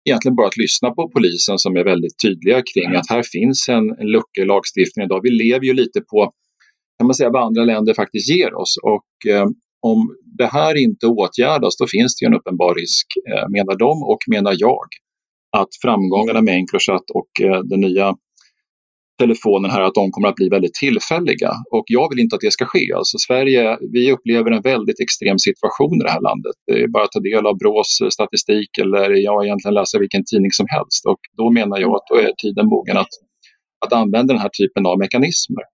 egentligen 0.09 0.35
bara 0.35 0.47
att 0.47 0.57
lyssna 0.57 0.91
på 0.91 1.09
polisen 1.09 1.57
som 1.57 1.75
är 1.75 1.83
väldigt 1.83 2.19
tydliga 2.23 2.61
kring 2.73 2.95
att 2.95 3.09
här 3.09 3.23
finns 3.23 3.69
en, 3.69 3.89
en 3.99 4.07
lucka 4.07 4.41
i 4.41 4.45
lagstiftningen 4.45 5.07
idag. 5.07 5.21
Vi 5.23 5.29
lever 5.29 5.65
ju 5.65 5.73
lite 5.73 6.01
på 6.01 6.33
kan 7.01 7.07
man 7.07 7.15
säga, 7.15 7.29
vad 7.29 7.43
andra 7.43 7.63
länder 7.65 7.93
faktiskt 7.93 8.29
ger 8.29 8.53
oss. 8.53 8.73
Och 8.83 9.31
eh, 9.31 9.45
om 9.81 9.99
det 10.37 10.45
här 10.45 10.83
inte 10.85 11.07
åtgärdas 11.07 11.77
då 11.77 11.85
finns 11.87 12.15
det 12.15 12.25
en 12.25 12.33
uppenbar 12.33 12.75
risk, 12.75 13.07
eh, 13.31 13.45
menar 13.49 13.75
de 13.85 14.03
och 14.11 14.21
menar 14.27 14.53
jag, 14.57 14.87
att 15.57 15.71
framgångarna 15.81 16.41
med 16.41 16.55
Encrochat 16.55 17.07
och 17.19 17.31
eh, 17.45 17.59
den 17.71 17.81
nya 17.81 18.15
telefonen 19.19 19.71
här 19.71 19.81
att 19.81 19.93
de 19.93 20.11
kommer 20.11 20.27
att 20.27 20.35
bli 20.35 20.49
väldigt 20.49 20.73
tillfälliga 20.73 21.51
och 21.71 21.85
jag 21.87 22.09
vill 22.09 22.19
inte 22.19 22.35
att 22.35 22.45
det 22.47 22.51
ska 22.51 22.65
ske. 22.65 22.93
Alltså 22.95 23.17
Sverige, 23.27 23.77
vi 23.95 24.11
upplever 24.11 24.51
en 24.51 24.61
väldigt 24.61 24.99
extrem 24.99 25.39
situation 25.39 25.95
i 26.01 26.03
det 26.03 26.11
här 26.11 26.25
landet. 26.29 26.55
Det 26.67 26.81
är 26.83 26.87
bara 26.87 27.03
att 27.03 27.11
ta 27.11 27.19
del 27.19 27.45
av 27.49 27.57
Brås 27.57 27.91
eh, 28.03 28.09
statistik 28.09 28.71
eller 28.81 29.09
ja, 29.27 29.43
egentligen 29.45 29.73
läsa 29.73 29.99
vilken 29.99 30.23
tidning 30.31 30.51
som 30.51 30.67
helst 30.75 31.01
och 31.11 31.21
då 31.37 31.51
menar 31.51 31.77
jag 31.79 31.91
att 31.95 32.07
då 32.11 32.15
är 32.15 32.31
tiden 32.43 32.65
mogen 32.73 32.97
att, 32.97 33.13
att 33.85 33.93
använda 33.93 34.33
den 34.33 34.41
här 34.41 34.53
typen 34.59 34.85
av 34.85 34.97
mekanismer. 34.99 35.65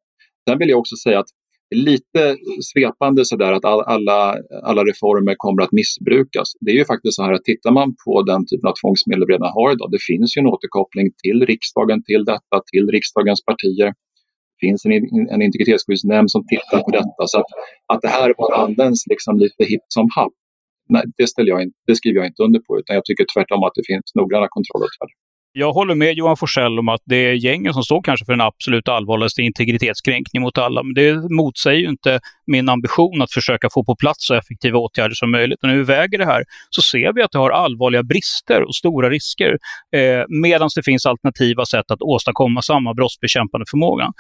Sen 0.50 0.58
vill 0.60 0.70
jag 0.70 0.80
också 0.80 0.96
säga 0.96 1.20
att 1.20 1.32
lite 1.76 2.38
svepande 2.72 3.26
sådär 3.26 3.52
att 3.54 3.66
alla, 3.66 4.36
alla 4.64 4.84
reformer 4.84 5.36
kommer 5.38 5.62
att 5.64 5.72
missbrukas. 5.72 6.48
Det 6.60 6.72
är 6.72 6.76
ju 6.76 6.86
faktiskt 6.86 7.16
så 7.16 7.24
här 7.24 7.34
att 7.34 7.44
tittar 7.44 7.72
man 7.72 7.96
på 8.06 8.22
den 8.22 8.46
typen 8.46 8.70
av 8.70 8.74
tvångsmedel 8.82 9.26
vi 9.28 9.34
redan 9.34 9.52
har 9.58 9.72
idag, 9.72 9.92
det 9.92 10.04
finns 10.10 10.38
ju 10.38 10.40
en 10.40 10.48
återkoppling 10.48 11.08
till 11.24 11.46
riksdagen, 11.46 12.04
till 12.04 12.26
detta, 12.26 12.56
till 12.72 12.86
riksdagens 12.96 13.42
partier. 13.46 13.88
Det 14.54 14.60
finns 14.68 14.86
en, 14.86 14.92
en 15.34 15.42
integritetsskyddsnämnd 15.42 16.32
som 16.32 16.42
tittar 16.54 16.80
på 16.86 16.92
detta. 16.92 17.24
Så 17.32 17.40
att, 17.40 17.52
att 17.94 18.02
det 18.02 18.08
här 18.08 18.34
bara 18.38 18.56
används 18.66 19.08
liksom 19.08 19.40
lite 19.40 19.64
hipp 19.72 19.86
som 19.88 20.08
happ, 20.16 20.34
nej, 20.90 21.04
det, 21.18 21.28
ställer 21.28 21.50
jag 21.50 21.62
in, 21.64 21.72
det 21.88 21.96
skriver 21.96 22.18
jag 22.20 22.28
inte 22.28 22.44
under 22.44 22.60
på, 22.60 22.80
utan 22.80 22.94
jag 22.96 23.06
tycker 23.06 23.26
tvärtom 23.34 23.64
att 23.64 23.76
det 23.76 23.86
finns 23.88 24.08
noggranna 24.16 24.48
kontrollåtgärder 24.56 25.16
jag 25.54 25.74
håller 25.74 25.96
med 25.96 26.14
Johan 26.14 26.38
Forsell 26.38 26.80
om 26.80 26.90
att 26.90 27.02
det 27.06 27.16
är 27.16 27.34
gängen 27.34 27.74
som 27.74 27.84
står 27.84 28.02
kanske 28.02 28.26
för 28.26 28.34
den 28.34 28.42
absolut 28.42 28.88
allvarligaste 28.88 29.42
integritetskränkningen 29.42 30.44
mot 30.44 30.58
alla. 30.58 30.84
Men 30.84 30.94
det 30.94 31.32
motsäger 31.32 31.80
ju 31.80 31.90
inte 31.90 32.20
min 32.48 32.70
ambition 32.70 33.22
att 33.22 33.32
försöka 33.32 33.70
få 33.70 33.84
på 33.84 33.96
plats 33.96 34.28
så 34.28 34.34
effektiva 34.34 34.80
åtgärder 34.80 35.16
som 35.16 35.32
möjligt. 35.32 35.64
Och 35.64 35.70
när 35.70 35.76
vi 35.76 35.84
väger 35.84 36.18
det 36.18 36.26
här 36.26 36.44
så 36.70 36.82
ser 36.82 37.14
vi 37.14 37.22
att 37.22 37.32
det 37.32 37.38
har 37.38 37.50
allvarliga 37.50 38.04
brister 38.04 38.64
och 38.64 38.76
stora 38.76 39.10
risker. 39.10 39.58
Eh, 39.96 40.24
Medan 40.28 40.70
det 40.76 40.84
finns 40.84 41.06
alternativa 41.06 41.66
sätt 41.66 41.92
att 41.92 42.02
åstadkomma 42.02 42.62
samma 42.62 42.94
brottsbekämpande 42.94 43.66
förmåga. 43.70 44.12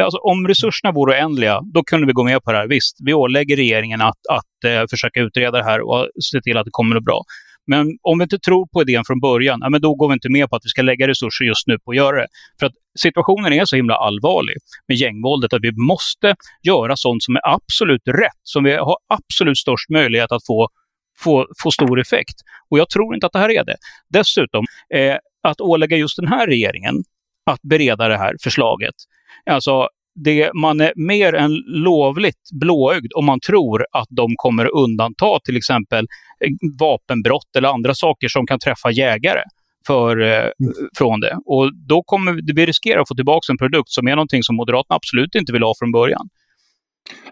Alltså, 0.00 0.18
om 0.18 0.48
resurserna 0.48 0.92
vore 0.92 1.12
oändliga, 1.12 1.60
då 1.74 1.82
kunde 1.82 2.06
vi 2.06 2.12
gå 2.12 2.24
med 2.24 2.42
på 2.44 2.52
det 2.52 2.58
här. 2.58 2.68
Visst, 2.68 2.96
vi 3.04 3.14
ålägger 3.14 3.56
regeringen 3.56 4.00
att, 4.00 4.18
att 4.30 4.70
eh, 4.70 4.84
försöka 4.90 5.20
utreda 5.20 5.58
det 5.58 5.64
här 5.64 5.80
och 5.80 6.08
se 6.20 6.40
till 6.40 6.56
att 6.56 6.64
det 6.64 6.70
kommer 6.70 6.96
att 6.96 7.04
bra. 7.04 7.22
Men 7.66 7.86
om 8.02 8.18
vi 8.18 8.22
inte 8.22 8.38
tror 8.38 8.66
på 8.66 8.82
idén 8.82 9.02
från 9.06 9.20
början, 9.20 9.58
ja, 9.62 9.68
men 9.68 9.80
då 9.80 9.94
går 9.94 10.08
vi 10.08 10.14
inte 10.14 10.30
med 10.30 10.50
på 10.50 10.56
att 10.56 10.64
vi 10.64 10.68
ska 10.68 10.82
lägga 10.82 11.08
resurser 11.08 11.44
just 11.44 11.66
nu 11.66 11.78
på 11.78 11.90
att 11.90 11.96
göra 11.96 12.16
det. 12.20 12.26
För 12.60 12.66
att 12.66 12.72
situationen 12.98 13.52
är 13.52 13.64
så 13.64 13.76
himla 13.76 13.94
allvarlig 13.94 14.56
med 14.88 14.96
gängvåldet 14.96 15.52
att 15.52 15.62
vi 15.62 15.72
måste 15.72 16.34
göra 16.62 16.96
sånt 16.96 17.22
som 17.22 17.36
är 17.36 17.54
absolut 17.54 18.02
rätt, 18.08 18.40
som 18.42 18.64
vi 18.64 18.72
har 18.72 18.96
absolut 19.08 19.58
störst 19.58 19.90
möjlighet 19.90 20.32
att 20.32 20.46
få, 20.46 20.68
få, 21.18 21.46
få 21.62 21.70
stor 21.70 22.00
effekt. 22.00 22.34
Och 22.70 22.78
jag 22.78 22.90
tror 22.90 23.14
inte 23.14 23.26
att 23.26 23.32
det 23.32 23.38
här 23.38 23.50
är 23.50 23.64
det. 23.64 23.76
Dessutom, 24.08 24.64
eh, 24.94 25.16
att 25.42 25.60
ålägga 25.60 25.96
just 25.96 26.16
den 26.16 26.28
här 26.28 26.46
regeringen 26.46 26.94
att 27.46 27.62
bereda 27.62 28.08
det 28.08 28.18
här 28.18 28.36
förslaget, 28.42 28.94
alltså 29.50 29.88
det, 30.14 30.50
man 30.54 30.80
är 30.80 30.92
mer 30.96 31.34
än 31.34 31.54
lovligt 31.66 32.50
blåögd 32.60 33.12
om 33.14 33.24
man 33.24 33.40
tror 33.40 33.86
att 33.92 34.08
de 34.10 34.32
kommer 34.36 34.76
undanta 34.76 35.38
till 35.44 35.56
exempel 35.56 36.06
vapenbrott 36.78 37.56
eller 37.56 37.68
andra 37.68 37.94
saker 37.94 38.28
som 38.28 38.46
kan 38.46 38.58
träffa 38.58 38.90
jägare 38.90 39.42
för, 39.86 40.20
eh, 40.20 40.38
mm. 40.38 40.52
från 40.98 41.20
det. 41.20 41.38
Och 41.44 41.70
då 41.88 42.02
kommer 42.02 42.54
vi 42.54 42.66
riskera 42.66 43.00
att 43.00 43.08
få 43.08 43.14
tillbaka 43.14 43.52
en 43.52 43.58
produkt 43.58 43.90
som 43.90 44.06
är 44.06 44.16
någonting 44.16 44.42
som 44.42 44.56
Moderaterna 44.56 44.96
absolut 44.96 45.34
inte 45.34 45.52
vill 45.52 45.62
ha 45.62 45.74
från 45.78 45.92
början. 45.92 46.28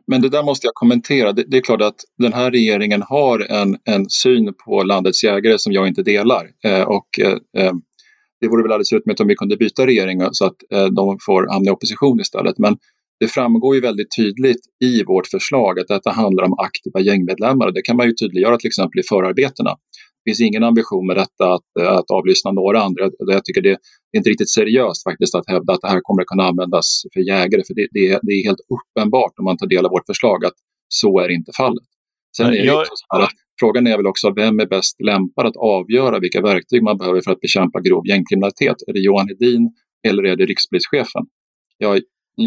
Men 0.07 0.23
det 0.23 0.29
där 0.29 0.43
måste 0.43 0.67
jag 0.67 0.75
kommentera. 0.75 1.33
Det, 1.33 1.45
det 1.49 1.57
är 1.57 1.61
klart 1.61 1.83
att 1.83 2.00
den 2.19 2.33
här 2.33 2.50
regeringen 2.50 3.02
har 3.02 3.40
en, 3.40 3.76
en 3.85 4.11
syn 4.11 4.55
på 4.64 4.83
landets 4.83 5.25
jägare 5.25 5.59
som 5.59 5.73
jag 5.73 5.88
inte 5.88 6.02
delar. 6.02 6.47
Eh, 6.64 6.83
och 6.83 7.09
eh, 7.21 7.64
eh 7.64 7.73
det 8.40 8.49
vore 8.49 8.62
väl 8.62 8.73
alldeles 8.73 8.93
utmärkt 8.93 9.21
om 9.21 9.29
vi 9.29 9.35
kunde 9.35 9.57
byta 9.57 9.87
regering 9.87 10.23
så 10.33 10.47
att 10.47 10.57
eh, 10.73 10.87
de 10.87 11.19
får 11.26 11.52
hamna 11.52 11.69
i 11.69 11.73
opposition 11.73 12.21
istället. 12.21 12.59
Men 12.59 12.76
det 13.21 13.29
framgår 13.29 13.75
ju 13.75 13.81
väldigt 13.81 14.17
tydligt 14.17 14.61
i 14.85 15.05
vårt 15.05 15.27
förslag 15.27 15.79
att 15.79 15.89
detta 15.89 16.11
handlar 16.11 16.45
om 16.45 16.55
aktiva 16.59 17.00
gängmedlemmar. 17.00 17.71
Det 17.73 17.83
kan 17.83 17.97
man 17.97 18.07
ju 18.07 18.12
tydliggöra 18.12 18.57
till 18.57 18.69
exempel 18.69 19.00
i 19.00 19.03
förarbetena. 19.03 19.71
Det 19.71 20.31
finns 20.31 20.41
ingen 20.41 20.65
ambition 20.65 21.07
med 21.07 21.17
detta 21.17 21.53
att, 21.55 21.83
att 21.99 22.11
avlyssna 22.11 22.50
några 22.53 22.83
andra. 22.83 23.11
Jag 23.19 23.45
tycker 23.45 23.62
det 23.62 23.71
är 23.71 24.17
inte 24.17 24.31
riktigt 24.31 24.50
seriöst 24.50 25.05
faktiskt 25.05 25.35
att 25.35 25.49
hävda 25.49 25.73
att 25.73 25.81
det 25.81 25.89
här 25.89 26.00
kommer 26.03 26.23
att 26.23 26.27
kunna 26.27 26.45
användas 26.45 27.03
för 27.12 27.21
jägare. 27.21 27.62
För 27.67 27.75
det, 27.75 27.89
det, 27.91 28.09
är, 28.09 28.21
det 28.23 28.33
är 28.33 28.45
helt 28.45 28.65
uppenbart 28.77 29.33
om 29.39 29.45
man 29.45 29.57
tar 29.57 29.67
del 29.67 29.85
av 29.85 29.91
vårt 29.91 30.07
förslag 30.07 30.45
att 30.45 30.59
så 30.89 31.21
är 31.21 31.29
inte 31.29 31.53
fallet. 31.57 31.89
Sen 32.37 32.47
är 32.47 32.50
det 32.50 32.65
jag... 32.65 32.87
så 32.87 33.17
här 33.17 33.23
att 33.23 33.31
Frågan 33.61 33.87
är 33.87 33.97
väl 33.97 34.07
också 34.07 34.33
vem 34.37 34.61
är 34.61 34.67
bäst 34.67 35.00
lämpad 35.00 35.47
att 35.47 35.57
avgöra 35.57 36.19
vilka 36.19 36.41
verktyg 36.41 36.83
man 36.83 36.99
behöver 36.99 37.21
för 37.21 37.31
att 37.31 37.41
bekämpa 37.41 37.81
grov 37.81 38.07
gängkriminalitet? 38.07 38.77
Är 38.87 38.93
det 38.93 39.00
Johan 39.00 39.29
Hedin 39.29 39.73
eller 40.09 40.23
är 40.23 40.37
det 40.37 40.47
rikspolischefen? 40.47 41.23
Jag, 41.79 42.00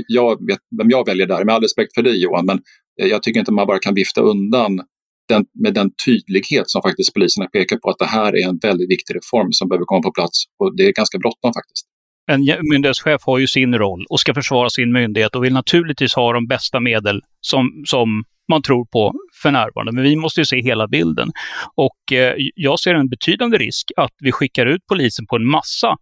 jag 0.08 0.48
vet 0.48 0.60
vem 0.78 0.90
jag 0.90 1.06
väljer 1.06 1.28
där, 1.28 1.46
med 1.46 1.56
all 1.56 1.62
respekt 1.62 1.94
för 1.96 2.02
dig 2.02 2.24
Johan, 2.24 2.46
men 2.46 2.60
eh, 3.02 3.08
jag 3.08 3.24
tycker 3.24 3.40
inte 3.40 3.52
man 3.52 3.68
bara 3.68 3.80
kan 3.80 3.94
vifta 3.94 4.22
undan 4.22 4.82
den, 5.30 5.46
med 5.64 5.74
den 5.74 5.92
tydlighet 6.06 6.70
som 6.70 6.82
faktiskt 6.82 7.14
poliserna 7.14 7.48
pekar 7.48 7.78
på 7.78 7.90
att 7.90 8.00
det 8.00 8.06
här 8.06 8.36
är 8.36 8.50
en 8.50 8.58
väldigt 8.58 8.90
viktig 8.90 9.16
reform 9.16 9.52
som 9.52 9.70
behöver 9.70 9.86
komma 9.86 10.02
på 10.02 10.12
plats 10.12 10.44
och 10.60 10.76
det 10.78 10.88
är 10.88 10.94
ganska 10.94 11.18
bråttom 11.18 11.54
faktiskt. 11.54 11.88
En 12.32 12.70
myndighetschef 12.72 13.22
har 13.26 13.38
ju 13.38 13.48
sin 13.48 13.76
roll 13.76 14.06
och 14.10 14.20
ska 14.20 14.34
försvara 14.34 14.70
sin 14.70 14.92
myndighet 14.92 15.36
och 15.36 15.44
vill 15.44 15.54
naturligtvis 15.54 16.14
ha 16.14 16.34
de 16.34 16.48
bästa 16.48 16.80
medel 16.80 17.22
som, 17.42 17.84
som 17.86 18.24
man 18.50 18.62
tror 18.62 18.86
på 18.86 19.14
för 19.42 19.52
närvarande. 19.52 19.92
Men 19.92 20.04
vi 20.04 20.16
måste 20.16 20.42
ju 20.42 20.46
se 20.46 20.62
hela 20.62 20.88
bilden. 20.88 21.32
Och 21.76 22.14
eh, 22.14 22.36
jag 22.56 22.80
ser 22.80 22.94
en 22.96 23.10
betydande 23.10 23.58
risk 23.58 23.92
att 23.98 24.14
vi 24.20 24.32
skickar 24.32 24.66
ut 24.66 24.82
polisen 24.88 25.26
på 25.26 25.36
en 25.36 25.46
massa 25.46 25.98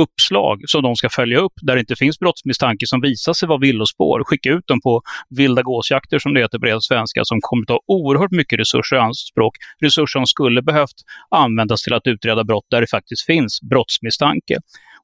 uppslag 0.00 0.62
som 0.66 0.82
de 0.82 0.96
ska 0.96 1.08
följa 1.08 1.38
upp 1.38 1.52
där 1.62 1.74
det 1.74 1.80
inte 1.80 1.96
finns 1.96 2.18
brottsmisstanke 2.18 2.86
som 2.86 3.00
visar 3.00 3.32
sig 3.32 3.48
vara 3.48 3.58
villospår. 3.58 4.24
Skicka 4.24 4.50
ut 4.50 4.66
dem 4.66 4.80
på 4.80 5.02
vilda 5.38 5.62
gåsjakter 5.62 6.18
som 6.18 6.34
det 6.34 6.40
heter 6.40 6.58
på 6.58 6.66
ren 6.66 6.80
svenska 6.80 7.24
som 7.24 7.38
kommer 7.40 7.66
ta 7.66 7.80
oerhört 7.86 8.30
mycket 8.30 8.58
resurser 8.58 8.96
i 8.96 8.98
anspråk. 8.98 9.56
Resurser 9.80 10.18
som 10.18 10.26
skulle 10.26 10.62
behövt 10.62 10.96
användas 11.30 11.82
till 11.82 11.94
att 11.94 12.06
utreda 12.06 12.44
brott 12.44 12.66
där 12.70 12.80
det 12.80 12.90
faktiskt 12.90 13.26
finns 13.26 13.60
brottsmisstanke. 13.70 14.56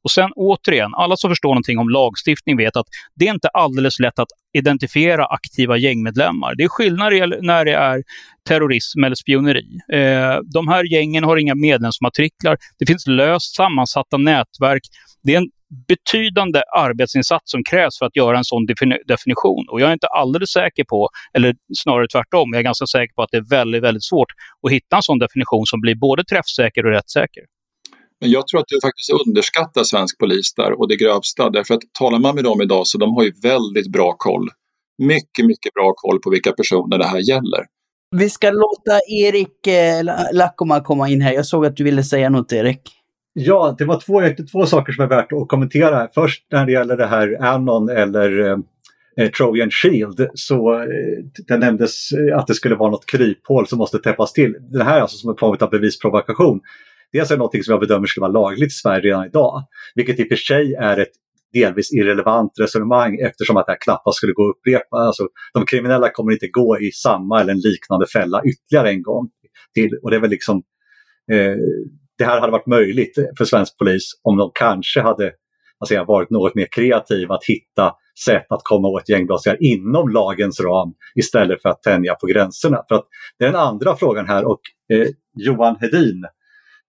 Och 0.06 0.10
sen 0.10 0.30
återigen, 0.36 0.94
alla 0.94 1.16
som 1.16 1.30
förstår 1.30 1.48
någonting 1.48 1.78
om 1.78 1.88
lagstiftning 1.88 2.56
vet 2.56 2.76
att 2.76 2.86
det 3.14 3.28
är 3.28 3.34
inte 3.34 3.48
alldeles 3.48 3.98
lätt 3.98 4.18
att 4.18 4.28
identifiera 4.58 5.26
aktiva 5.26 5.76
gängmedlemmar. 5.76 6.54
Det 6.54 6.64
är 6.64 6.68
skillnad 6.68 7.12
när 7.42 7.64
det 7.64 7.74
är 7.74 8.02
terrorism 8.48 9.04
eller 9.04 9.16
spioneri. 9.16 9.66
Eh, 9.92 10.38
de 10.54 10.68
här 10.68 10.92
gängen 10.92 11.24
har 11.24 11.36
inga 11.36 11.54
medlemsmatriklar. 11.54 12.56
Det 12.78 12.86
finns 12.86 13.06
löst 13.06 13.56
sammansatta 13.56 14.16
nätverk. 14.16 14.82
Det 15.22 15.34
är 15.34 15.38
en 15.38 15.50
betydande 15.88 16.62
arbetsinsats 16.76 17.50
som 17.50 17.64
krävs 17.64 17.98
för 17.98 18.06
att 18.06 18.16
göra 18.16 18.38
en 18.38 18.44
sån 18.44 18.66
definition. 19.06 19.66
Och 19.70 19.80
jag 19.80 19.88
är 19.88 19.92
inte 19.92 20.06
alldeles 20.06 20.50
säker 20.50 20.84
på, 20.84 21.08
eller 21.34 21.54
snarare 21.78 22.06
tvärtom, 22.08 22.50
jag 22.52 22.58
är 22.60 22.64
ganska 22.64 22.86
säker 22.86 23.14
på 23.14 23.22
att 23.22 23.30
det 23.32 23.36
är 23.36 23.48
väldigt, 23.50 23.82
väldigt 23.82 24.04
svårt 24.04 24.32
att 24.66 24.72
hitta 24.72 24.96
en 24.96 25.02
sån 25.02 25.18
definition 25.18 25.66
som 25.66 25.80
blir 25.80 25.94
både 25.94 26.24
träffsäker 26.24 26.86
och 26.86 26.92
rättssäker. 26.92 27.42
Men 28.20 28.30
jag 28.30 28.46
tror 28.46 28.60
att 28.60 28.68
du 28.68 28.78
faktiskt 28.82 29.10
underskattar 29.26 29.84
svensk 29.84 30.18
polis 30.18 30.54
där 30.54 30.80
och 30.80 30.88
det 30.88 30.96
grövsta. 30.96 31.50
Därför 31.50 31.74
att 31.74 31.80
talar 31.98 32.18
man 32.18 32.34
med 32.34 32.44
dem 32.44 32.62
idag 32.62 32.86
så 32.86 32.98
de 32.98 33.14
har 33.14 33.22
ju 33.24 33.32
väldigt 33.42 33.92
bra 33.92 34.12
koll. 34.18 34.48
Mycket, 34.98 35.46
mycket 35.46 35.74
bra 35.74 35.92
koll 35.96 36.18
på 36.18 36.30
vilka 36.30 36.52
personer 36.52 36.98
det 36.98 37.06
här 37.06 37.30
gäller. 37.30 37.64
Vi 38.16 38.30
ska 38.30 38.50
låta 38.50 39.00
Erik 39.08 39.66
eh, 39.66 40.04
Lackoma 40.32 40.80
komma 40.80 41.08
in 41.08 41.20
här. 41.20 41.32
Jag 41.32 41.46
såg 41.46 41.66
att 41.66 41.76
du 41.76 41.84
ville 41.84 42.02
säga 42.02 42.30
något 42.30 42.52
Erik. 42.52 42.80
Ja, 43.32 43.74
det 43.78 43.84
var 43.84 44.00
två, 44.00 44.44
två 44.52 44.66
saker 44.66 44.92
som 44.92 45.04
är 45.04 45.08
värt 45.08 45.32
att 45.32 45.48
kommentera. 45.48 46.08
Först 46.14 46.46
när 46.52 46.66
det 46.66 46.72
gäller 46.72 46.96
det 46.96 47.06
här 47.06 47.44
Anon 47.44 47.88
eller 47.88 48.46
eh, 48.46 48.58
eh 49.16 49.30
Trojan 49.30 49.70
Shield 49.70 50.28
så 50.34 50.74
eh, 50.74 50.86
det 51.48 51.56
nämndes 51.56 52.08
att 52.34 52.46
det 52.46 52.54
skulle 52.54 52.74
vara 52.74 52.90
något 52.90 53.06
kryphål 53.06 53.66
som 53.66 53.78
måste 53.78 53.98
täppas 53.98 54.32
till. 54.32 54.54
Det 54.72 54.84
här 54.84 54.96
är 54.96 55.00
alltså 55.00 55.16
som 55.16 55.30
en 55.30 55.36
form 55.36 55.56
av 55.60 55.70
bevisprovokation. 55.70 56.60
Dels 57.12 57.30
är 57.30 57.34
det 57.34 57.38
något 57.38 57.64
som 57.64 57.72
jag 57.72 57.80
bedömer 57.80 58.06
skulle 58.06 58.22
vara 58.22 58.32
lagligt 58.32 58.72
i 58.72 58.74
Sverige 58.74 59.00
redan 59.00 59.26
idag, 59.26 59.64
vilket 59.94 60.20
i 60.20 60.24
och 60.24 60.28
för 60.28 60.36
sig 60.36 60.74
är 60.74 60.96
ett 60.96 61.12
delvis 61.52 61.92
irrelevant 61.92 62.52
resonemang 62.60 63.18
eftersom 63.20 63.56
att 63.56 63.66
det 63.66 63.72
här 63.72 63.78
knappast 63.80 64.16
skulle 64.16 64.32
gå 64.32 64.50
att 64.50 64.56
upprepa. 64.56 64.96
Alltså, 64.96 65.28
de 65.54 65.66
kriminella 65.66 66.10
kommer 66.10 66.32
inte 66.32 66.48
gå 66.48 66.80
i 66.80 66.92
samma 66.92 67.40
eller 67.40 67.52
en 67.52 67.60
liknande 67.60 68.06
fälla 68.06 68.42
ytterligare 68.44 68.90
en 68.90 69.02
gång. 69.02 69.28
Till. 69.74 69.90
Och 70.02 70.10
det 70.10 70.16
är 70.16 70.20
väl 70.20 70.30
liksom, 70.30 70.56
eh, 71.32 71.56
det 72.18 72.24
här 72.24 72.40
hade 72.40 72.52
varit 72.52 72.66
möjligt 72.66 73.18
för 73.38 73.44
svensk 73.44 73.78
polis 73.78 74.20
om 74.22 74.36
de 74.36 74.50
kanske 74.54 75.00
hade 75.00 75.32
alltså, 75.78 76.04
varit 76.04 76.30
något 76.30 76.54
mer 76.54 76.68
kreativa 76.70 77.34
att 77.34 77.44
hitta 77.44 77.94
sätt 78.24 78.46
att 78.48 78.60
komma 78.64 78.88
åt 78.88 79.08
gängbrottslingar 79.08 79.62
inom 79.62 80.08
lagens 80.08 80.60
ram 80.60 80.94
istället 81.14 81.62
för 81.62 81.68
att 81.68 81.82
tänja 81.82 82.14
på 82.14 82.26
gränserna. 82.26 82.84
För 82.88 82.94
att 82.94 83.06
det 83.38 83.44
är 83.44 83.52
den 83.52 83.60
andra 83.60 83.96
frågan 83.96 84.26
här 84.26 84.44
och 84.44 84.60
eh, 84.92 85.06
Johan 85.34 85.76
Hedin 85.80 86.24
eh, 86.24 86.30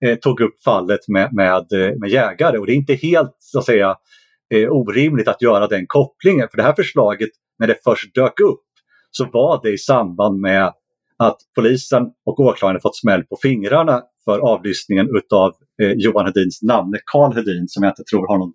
Eh, 0.05 0.15
tog 0.15 0.41
upp 0.41 0.63
fallet 0.63 1.07
med, 1.07 1.33
med, 1.33 1.71
eh, 1.73 1.95
med 1.99 2.09
jägare 2.09 2.57
och 2.57 2.65
det 2.65 2.73
är 2.73 2.75
inte 2.75 2.93
helt 2.93 3.35
så 3.39 3.59
att 3.59 3.65
säga 3.65 3.95
eh, 4.53 4.71
orimligt 4.71 5.27
att 5.27 5.41
göra 5.41 5.67
den 5.67 5.85
kopplingen. 5.87 6.47
För 6.49 6.57
det 6.57 6.63
här 6.63 6.73
förslaget, 6.73 7.29
när 7.59 7.67
det 7.67 7.75
först 7.83 8.15
dök 8.15 8.39
upp, 8.39 8.63
så 9.11 9.25
var 9.33 9.59
det 9.63 9.71
i 9.71 9.77
samband 9.77 10.39
med 10.39 10.73
att 11.17 11.37
polisen 11.55 12.03
och 12.25 12.39
åklagaren 12.39 12.81
fått 12.81 12.97
smäll 12.97 13.23
på 13.23 13.37
fingrarna 13.41 14.01
för 14.25 14.39
avlyssningen 14.39 15.07
utav 15.17 15.53
eh, 15.81 15.91
Johan 15.91 16.25
Hedins 16.25 16.61
namne 16.61 16.99
Karl 17.05 17.33
Hedin, 17.35 17.67
som 17.67 17.83
jag 17.83 17.91
inte 17.91 18.03
tror 18.03 18.27
har 18.27 18.37
någon 18.37 18.53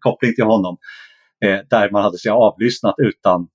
koppling 0.00 0.34
till 0.34 0.44
honom. 0.44 0.76
eh, 1.44 1.58
där 1.70 1.90
man 1.90 2.02
hade 2.02 2.18
sig 2.18 2.30
avlyssnat 2.30 2.94
utan 2.98 3.48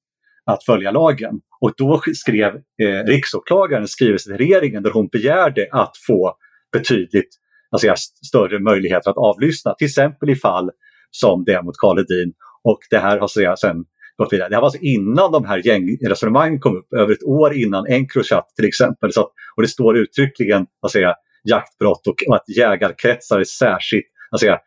att 0.45 0.63
följa 0.63 0.91
lagen. 0.91 1.39
Och 1.61 1.73
då 1.77 2.01
skrev 2.15 2.55
eh, 2.55 3.05
riksåklagaren 3.05 3.81
en 3.81 3.87
skrivelse 3.87 4.29
till 4.29 4.37
regeringen 4.37 4.83
där 4.83 4.91
hon 4.91 5.07
begärde 5.07 5.67
att 5.71 5.97
få 6.07 6.35
betydligt 6.73 7.29
alltså, 7.71 7.93
större 8.27 8.59
möjligheter 8.59 9.09
att 9.09 9.17
avlyssna, 9.17 9.73
till 9.73 9.87
exempel 9.87 10.29
i 10.29 10.35
fall 10.35 10.69
som 11.11 11.43
det 11.43 11.61
mot 11.61 11.77
Karl 11.77 11.97
Hedin. 11.97 12.33
Och 12.63 12.79
det 12.89 12.97
här 12.97 13.19
har 13.19 13.27
så 13.27 13.55
sen 13.57 13.85
gått 14.17 14.33
vidare. 14.33 14.49
Det 14.49 14.55
här 14.55 14.61
var 14.61 14.67
alltså 14.67 14.81
innan 14.81 15.31
de 15.31 15.45
här 15.45 15.67
gängresonemangen 15.67 16.59
kom 16.59 16.77
upp, 16.77 16.93
över 16.93 17.13
ett 17.13 17.23
år 17.23 17.53
innan 17.53 17.87
Encrochat 17.87 18.47
till 18.55 18.65
exempel. 18.65 19.13
Så 19.13 19.21
att, 19.21 19.31
och 19.55 19.61
det 19.61 19.67
står 19.67 19.97
uttryckligen 19.97 20.65
vad 20.79 20.91
säger, 20.91 21.13
jaktbrott 21.49 22.07
och, 22.07 22.15
och 22.27 22.35
att 22.35 22.57
jägarkretsar 22.57 23.39
är 23.39 23.43
särskilt 23.43 24.05
Alltså, 24.33 24.57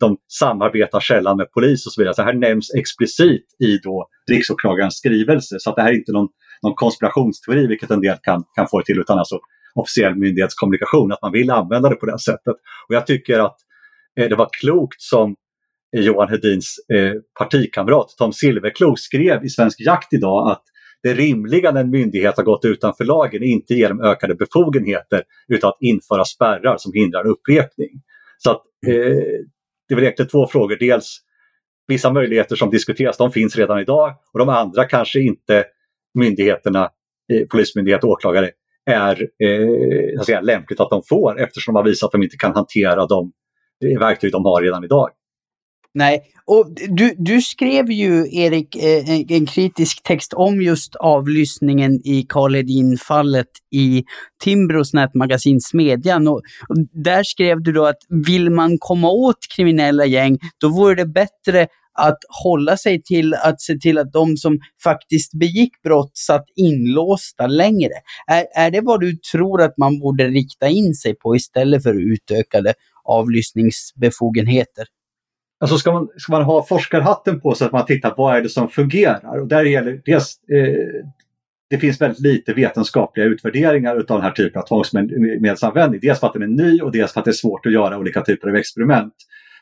de 0.00 0.16
samarbetar 0.28 1.00
sällan 1.00 1.36
med 1.36 1.52
polis 1.52 1.86
och 1.86 1.92
så 1.92 2.00
vidare. 2.00 2.14
Så 2.14 2.22
här 2.22 2.32
nämns 2.32 2.74
explicit 2.74 3.46
i 3.64 3.78
då 3.82 4.08
riksåklagarens 4.30 4.94
skrivelse. 4.94 5.56
Så 5.58 5.70
att 5.70 5.76
det 5.76 5.82
här 5.82 5.92
är 5.92 5.94
inte 5.94 6.12
någon, 6.12 6.28
någon 6.62 6.74
konspirationsteori, 6.74 7.66
vilket 7.66 7.90
en 7.90 8.00
del 8.00 8.16
kan, 8.22 8.44
kan 8.56 8.68
få 8.68 8.78
det 8.78 8.84
till, 8.84 9.00
utan 9.00 9.18
alltså 9.18 9.38
officiell 9.78 10.14
myndighetskommunikation, 10.14 11.12
att 11.12 11.22
man 11.22 11.32
vill 11.32 11.50
använda 11.50 11.88
det 11.88 11.94
på 11.94 12.06
det 12.06 12.18
sättet. 12.18 12.56
Och 12.88 12.94
jag 12.94 13.06
tycker 13.06 13.38
att 13.38 13.56
eh, 14.20 14.28
det 14.28 14.36
var 14.36 14.48
klokt 14.60 15.00
som 15.00 15.36
Johan 15.96 16.28
Hedins 16.28 16.76
eh, 16.94 17.12
partikamrat 17.38 18.14
Tom 18.18 18.32
Silverklok 18.32 18.98
skrev 18.98 19.44
i 19.44 19.48
Svensk 19.48 19.80
Jakt 19.80 20.12
idag 20.12 20.50
att 20.50 20.62
det 21.02 21.14
rimliga 21.14 21.72
när 21.72 21.80
en 21.80 21.90
myndighet 21.90 22.36
har 22.36 22.44
gått 22.44 22.64
utanför 22.64 23.04
lagen 23.04 23.42
är 23.42 23.46
inte 23.46 23.74
ge 23.74 23.88
dem 23.88 24.00
ökade 24.00 24.34
befogenheter 24.34 25.22
utan 25.48 25.68
att 25.68 25.76
införa 25.80 26.24
spärrar 26.24 26.76
som 26.76 26.92
hindrar 26.92 27.26
upprepning. 27.26 28.02
Så 28.38 28.50
att, 28.50 28.62
eh, 28.86 28.92
det 29.88 29.94
är 29.94 29.94
väl 29.94 30.04
egentligen 30.04 30.28
två 30.28 30.46
frågor. 30.46 30.76
Dels 30.80 31.18
vissa 31.86 32.12
möjligheter 32.12 32.56
som 32.56 32.70
diskuteras, 32.70 33.16
de 33.16 33.32
finns 33.32 33.56
redan 33.56 33.80
idag 33.80 34.14
och 34.32 34.38
de 34.38 34.48
andra 34.48 34.84
kanske 34.84 35.20
inte 35.20 35.64
myndigheterna, 36.14 36.90
eh, 37.32 37.46
polismyndighet 37.46 38.04
och 38.04 38.10
åklagare 38.10 38.50
är 38.88 39.28
eh, 39.44 40.22
säga, 40.22 40.40
lämpligt 40.40 40.80
att 40.80 40.90
de 40.90 41.02
får 41.08 41.40
eftersom 41.40 41.74
de 41.74 41.78
har 41.78 41.84
visat 41.84 42.06
att 42.06 42.12
de 42.12 42.22
inte 42.22 42.36
kan 42.36 42.54
hantera 42.54 43.06
de 43.06 43.32
verktyg 44.00 44.32
de 44.32 44.44
har 44.44 44.62
redan 44.62 44.84
idag. 44.84 45.08
Nej, 45.94 46.22
och 46.46 46.66
du, 46.88 47.14
du 47.18 47.40
skrev 47.40 47.90
ju, 47.90 48.26
Erik, 48.32 48.76
eh, 48.76 49.10
en, 49.10 49.24
en, 49.28 49.46
kritisk 49.46 50.02
text 50.02 50.32
om 50.32 50.62
just 50.62 50.96
avlyssningen 50.96 51.92
i 52.04 52.26
Karl 52.28 52.54
Hedin-fallet 52.54 53.46
i 53.74 54.04
Timbros 54.44 54.92
nätmagasin 54.94 55.60
Smedjan. 55.60 56.28
Och, 56.28 56.42
och, 56.68 56.76
där 57.04 57.22
skrev 57.22 57.62
du 57.62 57.72
då 57.72 57.86
att 57.86 57.98
vill 58.26 58.50
man 58.50 58.76
komma 58.78 59.10
åt 59.10 59.36
kriminella 59.56 60.06
gäng, 60.06 60.38
då 60.60 60.68
vore 60.68 60.94
det 60.94 61.06
bättre 61.06 61.66
att 61.98 62.18
hålla 62.44 62.76
sig 62.76 63.02
till 63.02 63.34
att 63.34 63.60
se 63.60 63.78
till 63.78 63.98
att 63.98 64.12
de 64.12 64.36
som 64.36 64.58
faktiskt 64.84 65.34
begick 65.34 65.82
brott 65.82 66.16
satt 66.16 66.44
inlåsta 66.56 67.46
längre. 67.46 67.92
Är, 68.26 68.46
är 68.54 68.70
det 68.70 68.80
vad 68.80 69.00
du 69.00 69.16
tror 69.16 69.62
att 69.62 69.78
man 69.78 69.98
borde 69.98 70.28
rikta 70.28 70.68
in 70.68 70.94
sig 70.94 71.14
på 71.14 71.36
istället 71.36 71.82
för 71.82 72.12
utökade 72.12 72.74
avlyssningsbefogenheter? 73.04 74.84
Alltså 75.60 75.78
ska 75.78 75.92
man, 75.92 76.08
ska 76.16 76.32
man 76.32 76.42
ha 76.42 76.66
forskarhatten 76.66 77.40
på 77.40 77.54
sig 77.54 77.66
att 77.66 77.72
man 77.72 77.86
tittar 77.86 78.10
på 78.10 78.22
vad 78.22 78.36
är 78.36 78.42
det 78.42 78.48
som 78.48 78.68
fungerar? 78.68 79.40
Och 79.40 79.48
där 79.48 79.64
gäller 79.64 80.02
dels, 80.04 80.40
eh, 80.52 81.04
det 81.70 81.78
finns 81.78 82.00
väldigt 82.00 82.20
lite 82.20 82.52
vetenskapliga 82.52 83.26
utvärderingar 83.26 83.96
av 83.96 84.04
den 84.06 84.20
här 84.20 84.30
typen 84.30 84.62
av 84.62 84.66
tvångsmedelsanvändning. 84.66 86.00
Dels 86.00 86.20
för 86.20 86.26
att 86.26 86.32
den 86.32 86.42
är 86.42 86.46
ny 86.46 86.80
och 86.80 86.92
dels 86.92 87.12
för 87.12 87.20
att 87.20 87.24
det 87.24 87.30
är 87.30 87.32
svårt 87.32 87.66
att 87.66 87.72
göra 87.72 87.98
olika 87.98 88.22
typer 88.22 88.48
av 88.48 88.56
experiment. 88.56 89.14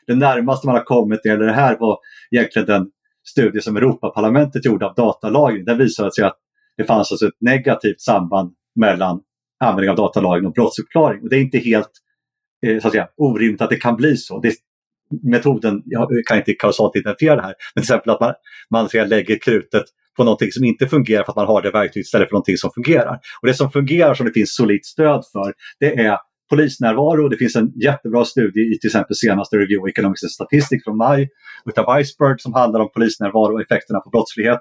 Det 0.07 0.15
närmaste 0.15 0.67
man 0.67 0.75
har 0.75 0.83
kommit 0.83 1.19
det 1.23 1.35
det 1.35 1.51
här 1.51 1.77
var 1.79 1.97
egentligen 2.31 2.65
den 2.65 2.87
studie 3.27 3.61
som 3.61 3.77
Europaparlamentet 3.77 4.65
gjorde 4.65 4.85
av 4.85 4.95
datalagring. 4.95 5.65
Den 5.65 5.77
visade 5.77 6.11
sig 6.11 6.23
att 6.23 6.37
det 6.77 6.83
fanns 6.83 7.11
alltså 7.11 7.27
ett 7.27 7.41
negativt 7.41 8.01
samband 8.01 8.53
mellan 8.75 9.21
användning 9.59 9.89
av 9.89 9.95
datalagring 9.95 10.47
och 10.47 10.53
brottsuppklaring. 10.53 11.21
Och 11.21 11.29
det 11.29 11.37
är 11.37 11.41
inte 11.41 11.57
helt 11.57 11.91
eh, 12.65 12.79
så 12.79 12.87
att 12.87 12.93
säga, 12.93 13.07
orimligt 13.17 13.61
att 13.61 13.69
det 13.69 13.75
kan 13.75 13.95
bli 13.95 14.17
så. 14.17 14.39
Det, 14.39 14.53
metoden, 15.23 15.81
jag 15.85 16.09
kan 16.27 16.37
inte 16.37 16.53
kausalt 16.53 16.95
identifiera 16.95 17.35
det 17.35 17.41
här, 17.41 17.55
men 17.75 17.83
till 17.83 17.93
exempel 17.93 18.13
att 18.13 18.19
man, 18.19 18.33
man 18.71 18.89
ska 18.89 19.03
lägger 19.03 19.39
krutet 19.39 19.83
på 20.17 20.23
någonting 20.23 20.51
som 20.51 20.65
inte 20.65 20.87
fungerar 20.87 21.23
för 21.23 21.31
att 21.31 21.35
man 21.35 21.47
har 21.47 21.61
det 21.61 21.71
verktyget 21.71 22.05
istället 22.05 22.29
för 22.29 22.33
någonting 22.33 22.57
som 22.57 22.71
fungerar. 22.75 23.19
Och 23.41 23.47
det 23.47 23.53
som 23.53 23.71
fungerar 23.71 24.13
som 24.13 24.25
det 24.25 24.33
finns 24.33 24.55
solitt 24.55 24.85
stöd 24.85 25.23
för, 25.33 25.53
det 25.79 25.99
är 25.99 26.17
polisnärvaro. 26.49 27.29
Det 27.29 27.37
finns 27.37 27.55
en 27.55 27.71
jättebra 27.75 28.25
studie 28.25 28.61
i 28.75 28.79
till 28.79 28.87
exempel 28.87 29.15
senaste 29.15 29.55
Review 29.55 29.83
of 29.83 29.89
Economics 29.89 30.23
and 30.23 30.31
Statistics 30.31 30.83
från 30.83 30.97
maj 30.97 31.29
utav 31.65 31.99
Iceberg 31.99 32.35
som 32.39 32.53
handlar 32.53 32.79
om 32.79 32.89
polisnärvaro 32.93 33.53
och 33.53 33.61
effekterna 33.61 33.99
på 33.99 34.09
brottslighet 34.09 34.59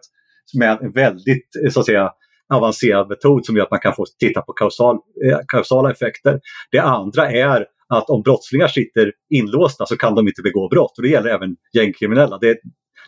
med 0.58 0.78
en 0.82 0.92
väldigt 0.92 1.48
eh, 1.64 1.70
så 1.70 1.80
att 1.80 1.86
säga, 1.86 2.10
avancerad 2.54 3.08
metod 3.08 3.46
som 3.46 3.56
gör 3.56 3.64
att 3.64 3.70
man 3.70 3.80
kan 3.80 3.94
få 3.94 4.04
titta 4.18 4.42
på 4.42 4.52
kausal, 4.52 4.96
eh, 5.26 5.38
kausala 5.48 5.90
effekter. 5.90 6.40
Det 6.70 6.78
andra 6.78 7.30
är 7.30 7.66
att 7.88 8.10
om 8.10 8.22
brottslingar 8.22 8.68
sitter 8.68 9.12
inlåsta 9.30 9.86
så 9.86 9.96
kan 9.96 10.14
de 10.14 10.28
inte 10.28 10.42
begå 10.42 10.68
brott 10.68 10.98
och 10.98 11.02
det 11.02 11.08
gäller 11.08 11.30
även 11.30 11.56
gängkriminella. 11.76 12.38
Det, 12.38 12.58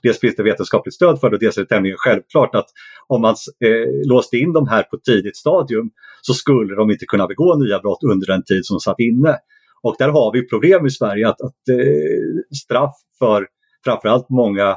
dels 0.03 0.21
finns 0.21 0.37
det 0.37 0.43
vetenskapligt 0.43 0.95
stöd 0.95 1.21
för 1.21 1.31
det 1.31 1.37
och 1.37 1.41
dels 1.41 1.57
är 1.57 1.63
det 1.63 1.69
tämligen 1.69 1.97
självklart 1.99 2.55
att 2.55 2.67
om 3.07 3.21
man 3.21 3.35
eh, 3.65 4.09
låste 4.09 4.37
in 4.37 4.53
de 4.53 4.69
här 4.69 4.83
på 4.83 4.97
ett 4.97 5.05
tidigt 5.05 5.37
stadium 5.37 5.91
så 6.23 6.35
skulle 6.35 6.75
de 6.75 6.91
inte 6.91 7.07
kunna 7.07 7.27
begå 7.27 7.57
nya 7.57 7.79
brott 7.79 8.03
under 8.13 8.27
den 8.27 8.45
tid 8.45 8.67
som 8.67 8.75
de 8.75 8.81
satt 8.81 9.01
inne. 9.01 9.39
Och 9.83 9.97
där 9.99 10.09
har 10.09 10.33
vi 10.33 10.49
problem 10.49 10.87
i 10.87 10.91
Sverige 10.91 11.29
att, 11.29 11.41
att 11.41 11.69
eh, 11.71 12.57
straff 12.65 12.95
för 13.19 13.47
framförallt 13.85 14.31
många 14.31 14.77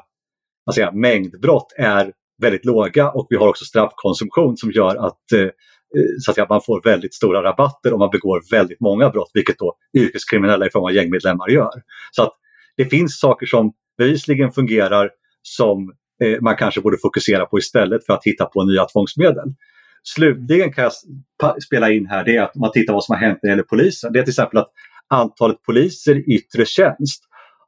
säga, 0.75 0.91
mängdbrott 0.91 1.73
är 1.77 2.12
väldigt 2.41 2.65
låga 2.65 3.12
och 3.12 3.27
vi 3.29 3.36
har 3.36 3.47
också 3.47 3.65
straffkonsumtion 3.65 4.57
som 4.57 4.71
gör 4.71 4.95
att 4.95 5.31
eh, 5.36 5.49
så 6.19 6.31
att 6.31 6.36
säga, 6.36 6.47
man 6.49 6.62
får 6.62 6.81
väldigt 6.84 7.13
stora 7.13 7.43
rabatter 7.43 7.93
om 7.93 7.99
man 7.99 8.10
begår 8.10 8.41
väldigt 8.51 8.79
många 8.79 9.10
brott, 9.10 9.31
vilket 9.34 9.60
då 9.60 9.75
yrkeskriminella 9.97 10.67
i 10.67 10.69
form 10.69 10.84
av 10.84 10.91
gängmedlemmar 10.91 11.49
gör. 11.49 11.71
Så 12.12 12.23
att 12.23 12.34
det 12.77 12.86
finns 12.86 13.19
saker 13.19 13.45
som 13.45 13.73
bevisligen 13.97 14.51
fungerar 14.51 15.10
som 15.41 15.93
eh, 16.23 16.41
man 16.41 16.56
kanske 16.56 16.82
borde 16.82 16.97
fokusera 16.97 17.45
på 17.45 17.60
istället 17.60 18.06
för 18.06 18.13
att 18.13 18.23
hitta 18.23 18.45
på 18.45 18.63
nya 18.63 18.86
tvångsmedel. 18.86 19.54
Slutligen 20.04 20.73
kan 20.73 20.84
jag 20.84 21.63
spela 21.63 21.91
in 21.91 22.06
här 22.06 22.25
det 22.25 22.38
är 22.38 22.41
att 22.41 22.56
man 22.56 22.71
tittar 22.71 22.93
vad 22.93 23.04
som 23.04 23.15
har 23.15 23.19
hänt 23.19 23.39
när 23.41 23.49
det 23.49 23.51
gäller 23.51 23.63
polisen. 23.63 24.13
Det 24.13 24.19
är 24.19 24.23
till 24.23 24.32
exempel 24.32 24.60
att 24.60 24.69
antalet 25.10 25.63
poliser 25.63 26.15
i 26.15 26.36
yttre 26.36 26.65
tjänst 26.65 27.23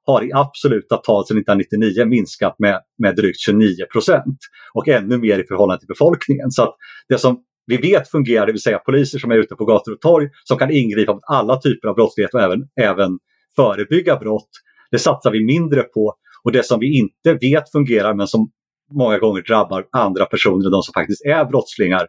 har 0.06 0.24
i 0.24 0.32
absoluta 0.34 0.98
tal 0.98 1.26
sedan 1.26 1.38
1999 1.38 2.06
minskat 2.06 2.56
med, 2.60 2.82
med 2.98 3.16
drygt 3.16 3.40
29 3.40 3.86
procent 3.92 4.38
och 4.74 4.88
ännu 4.88 5.18
mer 5.18 5.40
i 5.40 5.48
förhållande 5.48 5.80
till 5.80 5.88
befolkningen. 5.88 6.52
Så 6.52 6.64
att 6.64 6.76
det 7.10 7.18
som 7.18 7.44
vi 7.66 7.78
vet 7.78 8.10
fungerar, 8.10 8.46
det 8.46 8.52
vill 8.52 8.62
säga 8.62 8.80
poliser 8.80 9.20
som 9.20 9.32
är 9.32 9.36
ute 9.36 9.56
på 9.56 9.66
gator 9.66 9.94
och 9.94 10.02
torg 10.02 10.30
som 10.44 10.58
kan 10.58 10.72
ingripa 10.72 11.14
mot 11.14 11.24
alla 11.28 11.58
typer 11.62 11.88
av 11.88 11.96
brottslighet 11.96 12.34
och 12.34 12.42
även, 12.42 12.68
även 12.82 13.20
förebygga 13.56 14.16
brott. 14.16 14.50
Det 14.94 15.00
satsar 15.00 15.32
vi 15.32 15.44
mindre 15.46 15.84
på 15.84 16.14
och 16.44 16.52
det 16.52 16.66
som 16.66 16.80
vi 16.80 16.98
inte 16.98 17.34
vet 17.42 17.72
fungerar 17.72 18.14
men 18.14 18.28
som 18.28 18.52
många 18.94 19.20
gånger 19.20 19.42
drabbar 19.42 19.86
andra 19.92 20.26
personer 20.26 20.72
de 20.72 20.82
som 20.82 20.94
faktiskt 20.94 21.26
är 21.26 21.46
brottslingar 21.46 22.08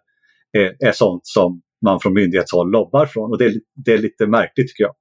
är, 0.53 0.89
är 0.89 0.93
sånt 0.93 1.27
som 1.27 1.61
man 1.85 2.01
från 2.01 2.15
myndighetshåll 2.15 2.71
lobbar 2.71 3.07
från 3.07 3.31
och 3.31 3.39
det 3.39 3.45
är, 3.45 3.53
det 3.85 3.93
är 3.93 3.99
lite 3.99 4.27
märkligt 4.27 4.69
tycker 4.69 4.85
jag. 4.85 4.95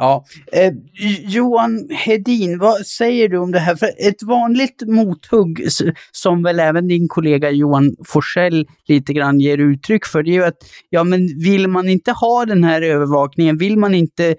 Ja, 0.00 0.24
eh, 0.52 0.72
Johan 1.20 1.88
Hedin, 1.90 2.58
vad 2.58 2.86
säger 2.86 3.28
du 3.28 3.38
om 3.38 3.52
det 3.52 3.58
här? 3.58 3.76
För 3.76 3.86
ett 3.86 4.22
vanligt 4.22 4.82
mothugg 4.86 5.66
som 6.12 6.42
väl 6.42 6.60
även 6.60 6.88
din 6.88 7.08
kollega 7.08 7.50
Johan 7.50 7.96
Forsell 8.06 8.66
lite 8.88 9.12
grann 9.12 9.40
ger 9.40 9.58
uttryck 9.58 10.06
för, 10.06 10.22
det 10.22 10.30
är 10.30 10.32
ju 10.32 10.44
att 10.44 10.58
ja, 10.90 11.04
men 11.04 11.20
vill 11.44 11.68
man 11.68 11.88
inte 11.88 12.12
ha 12.12 12.44
den 12.44 12.64
här 12.64 12.82
övervakningen, 12.82 13.58
vill 13.58 13.78
man 13.78 13.94
inte 13.94 14.36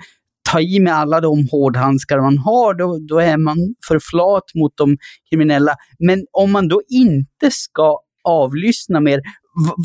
ta 0.51 0.61
i 0.61 0.79
med 0.79 0.93
alla 0.93 1.21
de 1.21 1.47
hårdhandskar 1.51 2.19
man 2.19 2.37
har, 2.37 2.73
då, 2.73 2.99
då 2.99 3.19
är 3.19 3.37
man 3.37 3.57
för 3.87 3.99
flat 3.99 4.43
mot 4.55 4.77
de 4.77 4.97
kriminella. 5.29 5.75
Men 5.99 6.25
om 6.31 6.51
man 6.51 6.67
då 6.67 6.81
inte 6.89 7.51
ska 7.51 7.99
avlyssna 8.23 8.99
mer, 8.99 9.21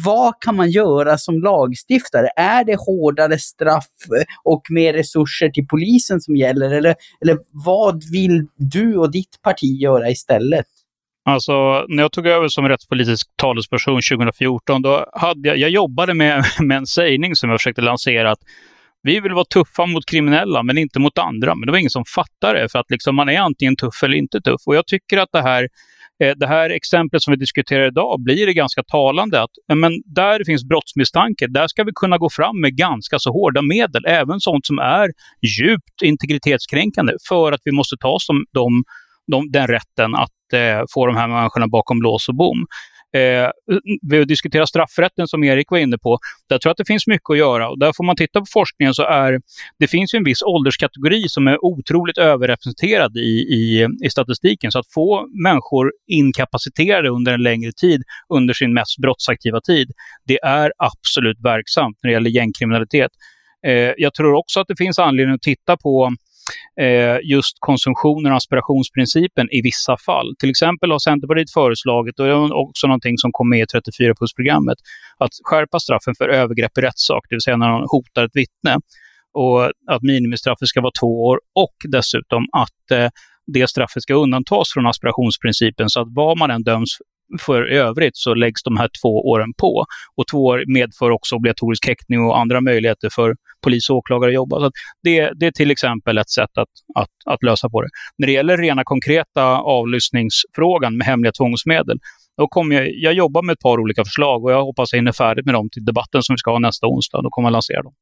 vad 0.05 0.35
kan 0.41 0.57
man 0.57 0.71
göra 0.71 1.19
som 1.19 1.41
lagstiftare? 1.41 2.29
Är 2.37 2.65
det 2.65 2.77
hårdare 2.77 3.39
straff 3.39 3.89
eh, 4.19 4.25
och 4.45 4.63
mer 4.71 4.93
resurser 4.93 5.49
till 5.49 5.67
polisen 5.67 6.21
som 6.21 6.37
gäller? 6.37 6.71
Eller, 6.71 6.95
eller 7.21 7.39
vad 7.65 8.03
vill 8.13 8.47
du 8.57 8.97
och 8.97 9.11
ditt 9.11 9.43
parti 9.43 9.81
göra 9.81 10.11
istället? 10.11 10.67
Alltså, 11.27 11.85
när 11.89 12.03
jag 12.03 12.13
tog 12.13 12.27
över 12.27 12.49
som 12.49 12.69
rättspolitisk 12.69 13.31
talesperson 13.37 14.01
2014, 14.11 14.83
då 14.83 15.07
hade 15.13 15.49
jag, 15.49 15.59
jag 15.59 15.71
jobbade 15.71 16.15
med, 16.15 16.45
med 16.61 16.77
en 16.77 16.87
sägning 16.87 17.37
som 17.37 17.51
jag 17.51 17.61
försökte 17.61 17.83
lansera. 17.83 18.31
att 18.31 18.41
vi 19.05 19.21
vill 19.21 19.33
vara 19.33 19.45
tuffa 19.45 19.87
mot 19.87 20.07
kriminella, 20.07 20.63
men 20.63 20.79
inte 20.79 20.99
mot 20.99 21.19
andra. 21.19 21.55
Men 21.55 21.67
det 21.67 21.73
var 21.73 21.79
ingen 21.79 21.91
som 21.91 22.05
fattade 22.15 22.61
det, 22.61 22.69
för 22.69 22.79
att 22.79 22.91
liksom 22.91 23.17
man 23.17 23.29
är 23.29 23.41
antingen 23.41 23.77
tuff 23.77 24.03
eller 24.03 24.17
inte 24.17 24.41
tuff. 24.41 24.61
Och 24.67 24.77
jag 24.77 24.87
tycker 24.87 25.19
att 25.19 25.29
det 25.33 25.43
här 25.43 25.69
eh, 26.23 26.35
det 26.37 26.47
här 26.47 26.71
exemplet 26.71 27.23
som 27.23 27.31
vi 27.31 27.37
diskuterar 27.37 27.87
idag 27.87 28.21
blir 28.21 28.47
det 28.47 28.55
ganska 28.55 28.83
talande 28.83 29.43
att 29.43 29.51
men 29.75 29.93
där 30.05 30.39
det 30.39 30.45
finns 30.45 30.65
brottsmisstanke, 30.65 31.47
där 31.47 31.69
ska 31.69 31.85
vi 31.85 31.93
kunna 31.95 32.19
gå 32.19 32.31
fram 32.31 32.61
med 32.61 32.77
ganska 32.77 33.19
så 33.19 33.31
hårda 33.33 33.63
medel, 33.63 34.05
även 34.09 34.41
sånt 34.41 34.67
som 34.67 34.79
är 34.79 35.09
djupt 35.59 36.03
integritetskränkande, 36.03 37.13
för 37.29 37.53
att 37.53 37.61
vi 37.65 37.73
måste 37.73 37.97
ta 38.01 38.09
oss 38.09 38.27
de, 38.53 38.85
de, 39.27 39.51
den 39.51 39.67
rätten 39.67 40.15
att 40.15 40.53
eh, 40.53 40.83
få 40.95 41.07
de 41.07 41.17
här 41.17 41.29
människorna 41.29 41.69
bakom 41.69 42.03
lås 42.03 42.29
och 42.29 42.35
bom. 42.35 42.67
Eh, 43.15 43.51
vi 44.11 44.25
diskuterar 44.25 44.67
straffrätten 44.67 45.29
som 45.29 45.45
Erik 45.45 45.71
var 45.71 45.79
inne 45.79 45.99
på. 45.99 46.19
Där 46.49 46.59
tror 46.59 46.69
jag 46.69 46.73
att 46.73 46.79
det 46.79 46.93
finns 46.93 47.07
mycket 47.07 47.31
att 47.31 47.39
göra 47.39 47.69
och 47.69 47.79
där 47.79 47.93
får 47.97 48.05
man 48.05 48.17
titta 48.17 48.41
på 48.41 48.47
forskningen 48.53 48.95
så 48.95 49.03
är 49.03 49.41
det 49.79 49.87
finns 49.87 50.15
ju 50.15 50.17
en 50.17 50.25
viss 50.25 50.43
ålderskategori 50.43 51.29
som 51.29 51.49
är 51.49 51.65
otroligt 51.65 52.19
överrepresenterad 52.19 53.17
i, 53.17 53.21
i, 53.59 53.89
i 54.05 54.11
statistiken. 54.11 54.73
Så 54.73 54.79
att 54.79 54.93
få 54.95 55.27
människor 55.45 55.93
inkapaciterade 56.07 57.09
under 57.09 57.33
en 57.33 57.43
längre 57.43 57.73
tid 57.73 58.03
under 58.35 58.55
sin 58.55 58.75
mest 58.75 58.99
brottsaktiva 58.99 59.61
tid, 59.61 59.91
det 60.27 60.39
är 60.43 60.73
absolut 60.79 61.39
verksamt 61.45 61.99
när 62.03 62.11
det 62.11 62.15
gäller 62.15 62.31
gängkriminalitet. 62.31 63.11
Eh, 63.67 63.93
jag 63.97 64.15
tror 64.15 64.35
också 64.35 64.61
att 64.61 64.69
det 64.69 64.77
finns 64.77 64.99
anledning 64.99 65.35
att 65.35 65.43
titta 65.43 65.77
på 65.77 66.13
Eh, 66.81 67.19
just 67.23 67.57
konsumtionen 67.61 68.33
och 68.33 68.37
aspirationsprincipen 68.37 69.49
i 69.51 69.63
vissa 69.63 69.97
fall. 69.97 70.35
Till 70.39 70.51
exempel 70.51 70.91
har 70.91 70.99
Centerpartiet 70.99 71.53
föreslagit, 71.53 72.21
och 72.21 72.27
det 72.27 72.33
är 72.33 72.55
också 72.55 72.87
någonting 72.87 73.19
som 73.19 73.33
kom 73.33 73.49
med 73.49 73.59
i 73.59 73.65
34-punktsprogrammet, 73.65 74.79
att 75.19 75.31
skärpa 75.45 75.81
straffen 75.81 76.15
för 76.19 76.29
övergrepp 76.29 76.79
i 76.79 76.81
rättssak, 76.81 77.23
det 77.29 77.35
vill 77.35 77.41
säga 77.41 77.57
när 77.57 77.69
någon 77.69 77.87
hotar 77.89 78.25
ett 78.25 78.37
vittne. 78.37 78.77
Och 79.33 79.65
att 79.65 80.03
minimistraffet 80.03 80.69
ska 80.69 80.81
vara 80.81 80.93
två 81.01 81.25
år 81.25 81.39
och 81.55 81.77
dessutom 81.89 82.43
att 82.53 82.91
eh, 82.91 83.09
det 83.47 83.71
straffet 83.71 84.03
ska 84.03 84.15
undantas 84.15 84.73
från 84.75 84.87
aspirationsprincipen 84.87 85.91
så 85.91 86.01
att 86.01 86.09
vad 86.11 86.39
man 86.39 86.51
än 86.51 86.63
döms 86.63 86.91
för 87.41 87.63
övrigt 87.63 88.17
så 88.17 88.35
läggs 88.35 88.63
de 88.63 88.77
här 88.77 88.91
två 89.03 89.29
åren 89.29 89.53
på. 89.57 89.85
Och 90.17 90.27
två 90.27 90.45
år 90.45 90.65
medför 90.67 91.11
också 91.11 91.37
obligatorisk 91.37 91.87
häktning 91.87 92.21
och 92.21 92.39
andra 92.39 92.61
möjligheter 92.61 93.09
för 93.13 93.37
polis 93.63 93.91
och 93.91 93.97
åklagare 93.97 94.31
att 94.31 94.35
jobba. 94.35 94.61
Så 94.61 94.71
det, 95.03 95.33
det 95.37 95.47
är 95.47 95.51
till 95.51 95.71
exempel 95.71 96.19
ett 96.19 96.31
sätt 96.31 96.59
att, 96.59 96.69
att, 96.95 97.11
att 97.27 97.43
lösa 97.43 97.69
på 97.69 97.83
det. 97.83 97.89
När 98.19 98.27
det 98.27 98.33
gäller 98.33 98.57
rena 98.57 98.85
konkreta 98.85 99.45
avlyssningsfrågan 99.59 100.97
med 100.97 101.07
hemliga 101.07 101.33
tvångsmedel, 101.33 101.99
då 102.37 102.49
kommer 102.49 102.77
jag, 102.77 102.89
jag 102.95 103.15
jobbar 103.15 103.43
med 103.43 103.53
ett 103.53 103.61
par 103.61 103.81
olika 103.81 104.05
förslag 104.05 104.45
och 104.45 104.53
jag 104.53 104.65
hoppas 104.65 104.93
jag 104.93 104.99
hinner 104.99 105.13
färdigt 105.13 105.47
med 105.47 105.55
dem 105.55 105.71
till 105.71 105.85
debatten 105.85 106.23
som 106.23 106.35
vi 106.35 106.39
ska 106.39 106.51
ha 106.51 106.59
nästa 106.59 106.87
onsdag. 106.87 107.23
Då 107.23 107.31
kommer 107.31 107.49
jag 107.49 107.53
lansera 107.53 107.83
dem. 107.83 107.95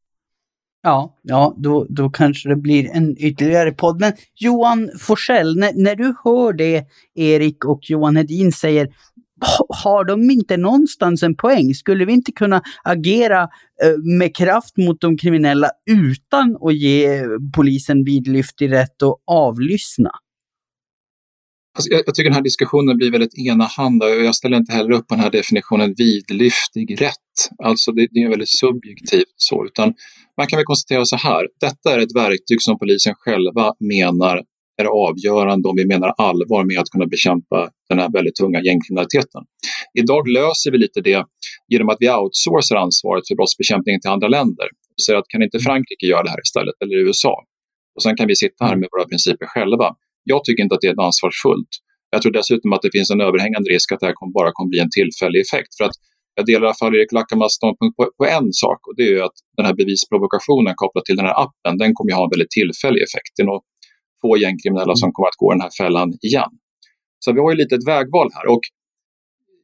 Ja, 0.85 1.19
ja 1.23 1.55
då, 1.59 1.87
då 1.89 2.11
kanske 2.11 2.49
det 2.49 2.57
blir 2.57 2.91
en 2.93 3.17
ytterligare 3.19 3.73
podd. 3.73 4.01
Men 4.01 4.13
Johan 4.35 4.91
Forsell, 5.01 5.57
när, 5.57 5.73
när 5.75 5.97
du 5.97 6.15
hör 6.25 6.53
det 6.53 6.85
Erik 7.15 7.65
och 7.65 7.81
Johan 7.83 8.17
Hedin 8.17 8.53
säger, 8.53 8.89
har 9.69 10.05
de 10.05 10.31
inte 10.31 10.57
någonstans 10.57 11.23
en 11.23 11.37
poäng? 11.37 11.75
Skulle 11.75 12.05
vi 12.05 12.13
inte 12.13 12.33
kunna 12.33 12.63
agera 12.85 13.43
eh, 13.43 14.19
med 14.19 14.37
kraft 14.37 14.77
mot 14.77 15.01
de 15.01 15.17
kriminella 15.17 15.71
utan 15.87 16.57
att 16.61 16.75
ge 16.75 17.07
eh, 17.07 17.25
polisen 17.55 18.05
vidlyftig 18.05 18.73
rätt 18.73 19.03
att 19.03 19.19
avlyssna? 19.27 20.11
Alltså 21.75 21.91
jag, 21.91 22.03
jag, 22.07 22.15
tycker 22.15 22.31
den 22.31 22.35
här 22.35 22.43
diskussionen 22.43 22.97
blir 22.97 23.11
väldigt 23.11 23.39
enahanda 23.39 24.07
och 24.07 24.25
jag 24.25 24.35
ställer 24.35 24.57
inte 24.57 24.73
heller 24.73 24.91
upp 24.91 25.09
på 25.09 25.15
den 25.15 25.25
här 25.25 25.31
definitionen 25.31 25.95
vidlyftig 25.97 27.01
rätt. 27.01 27.17
Alltså 27.65 27.93
det, 27.93 28.09
det 28.11 28.21
är 28.21 28.29
väldigt 28.29 28.49
subjektivt 28.49 29.35
så, 29.37 29.67
utan 29.67 29.95
man 30.37 30.47
kan 30.47 30.57
väl 30.57 30.65
konstatera 30.65 31.05
så 31.05 31.17
här. 31.17 31.49
Detta 31.61 31.95
är 31.95 31.99
ett 31.99 32.17
verktyg 32.17 32.63
som 32.63 32.79
polisen 32.79 33.15
själva 33.15 33.73
menar 33.81 34.43
är 34.85 35.09
avgörande 35.09 35.69
om 35.69 35.77
vi 35.77 35.87
menar 35.87 36.15
allvar 36.29 36.65
med 36.65 36.79
att 36.79 36.91
kunna 36.95 37.07
bekämpa 37.07 37.71
den 37.89 37.99
här 37.99 38.11
väldigt 38.17 38.37
tunga 38.41 38.61
gängkriminaliteten. 38.67 39.43
Idag 40.01 40.29
löser 40.29 40.71
vi 40.73 40.79
lite 40.79 41.01
det 41.01 41.25
genom 41.73 41.89
att 41.89 42.01
vi 42.01 42.11
outsourcar 42.11 42.77
ansvaret 42.77 43.25
för 43.29 43.35
brottsbekämpningen 43.35 44.01
till 44.01 44.11
andra 44.11 44.29
länder. 44.29 44.69
Och 44.95 45.03
säger 45.07 45.19
att 45.19 45.29
kan 45.29 45.43
inte 45.43 45.59
Frankrike 45.59 46.07
göra 46.07 46.23
det 46.23 46.31
här 46.31 46.43
istället, 46.47 46.77
eller 46.83 46.97
USA? 47.07 47.35
Och 47.97 48.03
sen 48.03 48.17
kan 48.17 48.27
vi 48.29 48.37
sitta 48.37 48.65
här 48.65 48.77
med 48.77 48.89
våra 48.93 49.07
principer 49.09 49.47
själva. 49.47 49.89
Jag 50.25 50.45
tycker 50.45 50.63
inte 50.63 50.75
att 50.75 50.81
det 50.85 50.89
är 50.89 51.07
ansvarsfullt. 51.11 51.73
Jag 52.11 52.23
tror 52.23 52.33
dessutom 52.33 52.73
att 52.73 52.83
det 52.83 52.93
finns 52.97 53.11
en 53.11 53.21
överhängande 53.21 53.69
risk 53.75 53.93
att 53.93 54.01
det 54.01 54.07
här 54.07 54.33
bara 54.39 54.51
kommer 54.53 54.69
bli 54.69 54.81
en 54.87 54.95
tillfällig 54.99 55.41
effekt. 55.47 55.71
För 55.79 55.85
att 55.85 55.97
jag 56.35 56.47
delar 56.47 56.63
i 56.63 56.67
alla 56.67 56.81
fall 56.81 56.95
Erik 56.95 57.13
Lackamas 57.13 57.53
ståndpunkt 57.53 57.97
på, 57.97 58.03
på, 58.19 58.25
en 58.27 58.49
sak 58.63 58.81
och 58.89 58.97
det 58.97 59.07
är 59.13 59.23
att 59.29 59.37
den 59.57 59.67
här 59.67 59.75
bevisprovokationen 59.75 60.75
kopplat 60.77 61.05
till 61.05 61.17
den 61.17 61.27
här 61.27 61.37
appen, 61.45 61.79
den 61.83 61.91
kommer 61.95 62.13
ha 62.13 62.25
en 62.25 62.35
väldigt 62.35 62.55
tillfällig 62.59 63.03
effekt. 63.03 63.33
Det 63.37 63.43
är 63.43 63.47
nog 63.47 63.63
få 64.23 64.37
gängkriminella 64.37 64.95
som 64.97 65.13
kommer 65.13 65.29
att 65.29 65.37
gå 65.37 65.53
den 65.53 65.61
här 65.61 65.71
fällan 65.79 66.13
igen. 66.23 66.51
Så 67.19 67.33
vi 67.33 67.41
har 67.41 67.51
ju 67.51 67.57
lite 67.57 67.75
ett 67.75 67.89
vägval 67.89 68.29
här 68.35 68.47
och 68.47 68.61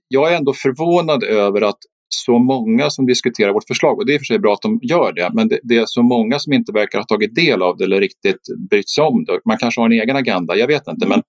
jag 0.08 0.32
är 0.32 0.36
ändå 0.36 0.52
förvånad 0.52 1.24
över 1.24 1.60
att 1.60 1.78
så 2.08 2.38
många 2.38 2.90
som 2.90 3.06
diskuterar 3.06 3.52
vårt 3.52 3.66
förslag, 3.66 3.98
och 3.98 4.06
det 4.06 4.12
är 4.12 4.14
i 4.14 4.16
och 4.16 4.20
för 4.20 4.24
sig 4.24 4.38
bra 4.38 4.52
att 4.52 4.62
de 4.62 4.78
gör 4.82 5.12
det, 5.12 5.30
men 5.34 5.48
det, 5.48 5.60
det, 5.62 5.76
är 5.76 5.84
så 5.86 6.02
många 6.02 6.38
som 6.38 6.52
inte 6.52 6.72
verkar 6.72 6.98
ha 6.98 7.04
tagit 7.04 7.34
del 7.34 7.62
av 7.62 7.76
det 7.76 7.84
eller 7.84 8.00
riktigt 8.00 8.40
brytt 8.70 8.88
sig 8.88 9.04
om 9.04 9.24
det. 9.24 9.40
Man 9.44 9.58
kanske 9.58 9.80
har 9.80 9.86
en 9.86 10.00
egen 10.00 10.16
agenda, 10.16 10.56
jag 10.56 10.66
vet 10.66 10.88
inte, 10.88 11.08
men 11.08 11.22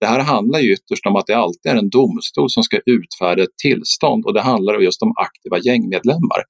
det 0.00 0.06
här 0.06 0.20
handlar 0.20 0.58
ju 0.58 0.72
ytterst 0.72 1.06
om 1.06 1.16
att 1.16 1.26
det 1.26 1.36
alltid 1.36 1.72
är 1.72 1.76
en 1.76 1.90
domstol 1.90 2.50
som 2.50 2.62
ska 2.62 2.80
utfärda 2.86 3.42
ett 3.42 3.56
tillstånd 3.62 4.24
och 4.26 4.34
det 4.34 4.40
handlar 4.40 4.80
just 4.80 5.02
om 5.02 5.12
aktiva 5.16 5.58
gängmedlemmar. 5.58 6.40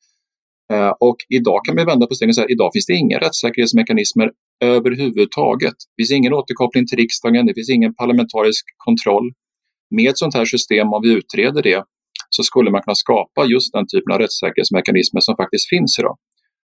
Eh, 0.73 0.93
och 1.01 1.17
idag 1.29 1.61
kan 1.65 1.77
vi 1.77 1.85
vända 1.85 2.07
på 2.07 2.15
stegen 2.15 2.31
och 2.31 2.35
säga 2.35 2.45
att 2.45 2.51
idag 2.51 2.71
finns 2.73 2.87
det 2.87 2.95
inga 2.95 3.19
rättssäkerhetsmekanismer 3.19 4.31
överhuvudtaget. 4.65 5.75
Det 5.97 6.03
finns 6.03 6.11
ingen 6.11 6.33
återkoppling 6.33 6.87
till 6.87 6.99
riksdagen, 6.99 7.47
det 7.47 7.55
finns 7.55 7.71
ingen 7.71 7.95
parlamentarisk 7.95 8.65
kontroll. 8.77 9.33
Med 9.91 10.11
ett 10.11 10.19
sånt 10.19 10.35
här 10.35 10.45
system, 10.45 10.93
om 10.93 11.03
vi 11.03 11.13
utreder 11.13 11.63
det, 11.63 11.85
så 12.31 12.43
skulle 12.43 12.71
man 12.71 12.83
kunna 12.83 12.95
skapa 12.95 13.47
just 13.47 13.73
den 13.73 13.87
typen 13.87 14.13
av 14.15 14.19
rättssäkerhetsmekanismer 14.19 15.21
som 15.21 15.37
faktiskt 15.37 15.69
finns 15.69 15.99
idag. 15.99 16.17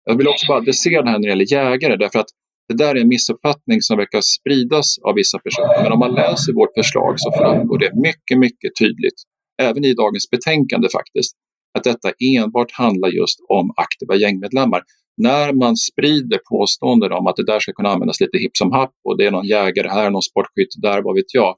Jag 0.05 0.17
vill 0.17 0.27
också 0.27 0.45
bara 0.47 0.57
adressera 0.57 1.01
det 1.01 1.09
här 1.09 1.19
när 1.19 1.27
det 1.27 1.31
gäller 1.31 1.53
jägare, 1.53 1.95
därför 1.95 2.19
att 2.19 2.31
det 2.67 2.77
där 2.83 2.95
är 2.95 3.01
en 3.01 3.07
missuppfattning 3.07 3.81
som 3.81 3.97
verkar 3.97 4.21
spridas 4.21 4.87
av 5.07 5.15
vissa 5.15 5.39
personer. 5.39 5.83
Men 5.83 5.91
om 5.91 5.99
man 5.99 6.13
läser 6.13 6.53
vårt 6.53 6.73
förslag 6.79 7.13
så 7.17 7.31
framgår 7.31 7.77
det 7.77 7.91
mycket, 8.07 8.37
mycket 8.45 8.71
tydligt, 8.79 9.19
även 9.61 9.85
i 9.85 9.93
dagens 9.93 10.29
betänkande 10.29 10.87
faktiskt, 10.97 11.35
att 11.73 11.83
detta 11.83 12.11
enbart 12.37 12.71
handlar 12.71 13.09
just 13.09 13.39
om 13.49 13.73
aktiva 13.75 14.15
gängmedlemmar. 14.15 14.83
När 15.17 15.53
man 15.53 15.77
sprider 15.77 16.39
påståenden 16.49 17.11
om 17.11 17.27
att 17.27 17.35
det 17.35 17.45
där 17.45 17.59
ska 17.59 17.73
kunna 17.73 17.89
användas 17.89 18.21
lite 18.21 18.37
hipp 18.37 18.57
som 18.57 18.71
happ 18.71 18.93
och 19.03 19.17
det 19.17 19.25
är 19.25 19.31
någon 19.31 19.47
jägare 19.47 19.87
här, 19.87 20.09
någon 20.09 20.21
sportskytt 20.21 20.73
där, 20.81 21.01
vad 21.01 21.15
vet 21.15 21.33
jag. 21.33 21.55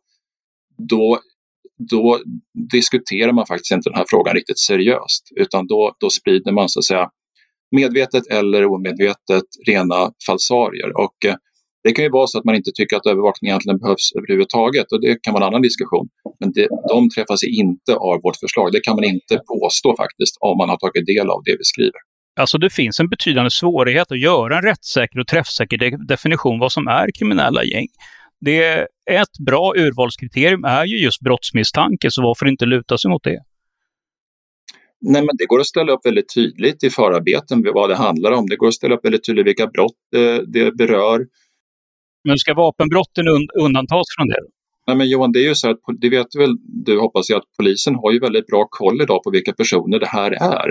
Då, 0.77 1.19
då 1.91 2.19
diskuterar 2.71 3.33
man 3.33 3.45
faktiskt 3.45 3.71
inte 3.71 3.89
den 3.89 3.97
här 3.97 4.05
frågan 4.09 4.35
riktigt 4.35 4.59
seriöst 4.59 5.23
utan 5.35 5.67
då, 5.67 5.95
då 5.99 6.09
sprider 6.09 6.51
man 6.51 6.69
så 6.69 6.79
att 6.79 6.85
säga 6.85 7.09
medvetet 7.75 8.27
eller 8.27 8.65
omedvetet 8.65 9.43
rena 9.67 10.11
falsarier. 10.27 10.97
Och 10.97 11.25
eh, 11.25 11.35
det 11.83 11.91
kan 11.91 12.05
ju 12.05 12.11
vara 12.11 12.27
så 12.27 12.39
att 12.39 12.45
man 12.45 12.55
inte 12.55 12.71
tycker 12.73 12.95
att 12.97 13.05
övervakning 13.05 13.49
egentligen 13.49 13.79
behövs 13.79 14.11
överhuvudtaget 14.17 14.91
och 14.91 15.01
det 15.01 15.21
kan 15.21 15.33
vara 15.33 15.43
en 15.43 15.47
annan 15.47 15.61
diskussion. 15.61 16.07
Men 16.43 16.51
det, 16.51 16.67
de 16.89 17.09
träffas 17.09 17.43
inte 17.43 17.95
av 17.95 18.21
vårt 18.23 18.37
förslag. 18.43 18.71
Det 18.71 18.79
kan 18.79 18.95
man 18.95 19.03
inte 19.03 19.39
påstå 19.53 19.95
faktiskt 19.97 20.37
om 20.39 20.57
man 20.57 20.69
har 20.69 20.77
tagit 20.77 21.05
del 21.05 21.29
av 21.29 21.41
det 21.45 21.55
vi 21.59 21.63
skriver. 21.63 21.99
Alltså 22.39 22.57
det 22.57 22.69
finns 22.69 22.99
en 22.99 23.09
betydande 23.09 23.51
svårighet 23.51 24.11
att 24.11 24.19
göra 24.19 24.57
en 24.57 24.63
rättssäker 24.63 25.19
och 25.19 25.27
träffsäker 25.27 25.77
de 25.77 25.89
definition 26.07 26.59
vad 26.59 26.71
som 26.71 26.87
är 26.87 27.07
kriminella 27.17 27.63
gäng. 27.63 27.87
Det 28.41 28.87
ett 29.11 29.35
bra 29.45 29.73
urvalskriterium 29.75 30.63
är 30.63 30.85
ju 30.85 30.97
just 30.97 31.19
brottsmisstanke, 31.21 32.11
så 32.11 32.21
varför 32.21 32.45
inte 32.45 32.65
luta 32.65 32.97
sig 32.97 33.11
mot 33.11 33.23
det? 33.23 33.39
Nej, 35.01 35.21
men 35.21 35.35
det 35.37 35.45
går 35.45 35.59
att 35.59 35.67
ställa 35.67 35.91
upp 35.91 36.05
väldigt 36.05 36.33
tydligt 36.35 36.83
i 36.83 36.89
förarbeten 36.89 37.63
vad 37.73 37.89
det 37.89 37.95
handlar 37.95 38.31
om. 38.31 38.45
Det 38.49 38.55
går 38.55 38.67
att 38.67 38.73
ställa 38.73 38.95
upp 38.95 39.05
väldigt 39.05 39.25
tydligt 39.25 39.47
vilka 39.47 39.67
brott 39.67 39.97
det, 40.11 40.45
det 40.53 40.71
berör. 40.71 41.19
Men 42.23 42.37
ska 42.37 42.53
vapenbrotten 42.53 43.25
undantas 43.61 44.05
från 44.17 44.27
det? 44.27 44.39
Nej, 44.87 44.97
men 44.97 45.09
Johan, 45.09 45.31
det 45.31 45.39
är 45.39 45.47
ju 45.47 45.55
så 45.55 45.69
att 45.69 45.79
det 46.01 46.09
vet 46.09 46.35
väl 46.35 46.55
du 46.85 46.99
hoppas 46.99 47.29
jag 47.29 47.37
att 47.37 47.57
polisen 47.57 47.95
har 47.95 48.11
ju 48.11 48.19
väldigt 48.19 48.47
bra 48.47 48.67
koll 48.69 49.01
idag 49.01 49.23
på 49.23 49.31
vilka 49.31 49.53
personer 49.53 49.99
det 49.99 50.07
här 50.07 50.31
är. 50.31 50.69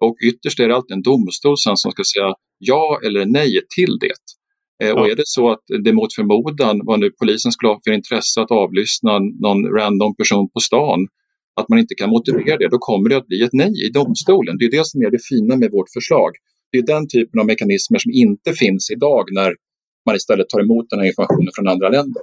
Och 0.00 0.16
ytterst 0.28 0.60
är 0.60 0.68
det 0.68 0.76
alltid 0.76 0.96
en 0.96 1.02
domstol 1.02 1.54
som 1.56 1.76
ska 1.76 2.02
säga 2.14 2.34
ja 2.58 3.00
eller 3.06 3.26
nej 3.26 3.60
till 3.76 3.98
det. 4.00 4.22
Eh, 4.82 4.88
ja. 4.88 5.00
Och 5.00 5.08
är 5.08 5.16
det 5.16 5.26
så 5.26 5.50
att 5.50 5.64
det 5.84 5.92
mot 5.92 6.14
förmodan, 6.14 6.80
vad 6.84 7.00
nu 7.00 7.10
polisen 7.10 7.52
skulle 7.52 7.72
ha 7.72 7.80
för 7.84 7.92
intresse 7.92 8.40
att 8.40 8.50
avlyssna 8.50 9.18
någon 9.18 9.66
random 9.78 10.16
person 10.16 10.50
på 10.50 10.60
stan, 10.60 11.06
att 11.60 11.68
man 11.68 11.78
inte 11.78 11.94
kan 11.94 12.10
motivera 12.10 12.56
det, 12.56 12.68
då 12.68 12.78
kommer 12.78 13.08
det 13.08 13.16
att 13.16 13.26
bli 13.26 13.42
ett 13.42 13.52
nej 13.52 13.86
i 13.86 13.90
domstolen. 13.90 14.56
Det 14.58 14.64
är 14.64 14.70
det 14.70 14.86
som 14.86 15.02
är 15.02 15.10
det 15.10 15.24
fina 15.30 15.56
med 15.56 15.70
vårt 15.70 15.90
förslag. 15.96 16.30
Det 16.72 16.78
är 16.78 16.86
den 16.86 17.08
typen 17.08 17.40
av 17.40 17.46
mekanismer 17.46 17.98
som 17.98 18.12
inte 18.12 18.52
finns 18.52 18.90
idag 18.90 19.24
när 19.32 19.54
man 20.06 20.16
istället 20.16 20.48
tar 20.48 20.60
emot 20.60 20.86
den 20.90 21.00
här 21.00 21.06
informationen 21.06 21.50
från 21.56 21.68
andra 21.68 21.88
länder. 21.88 22.22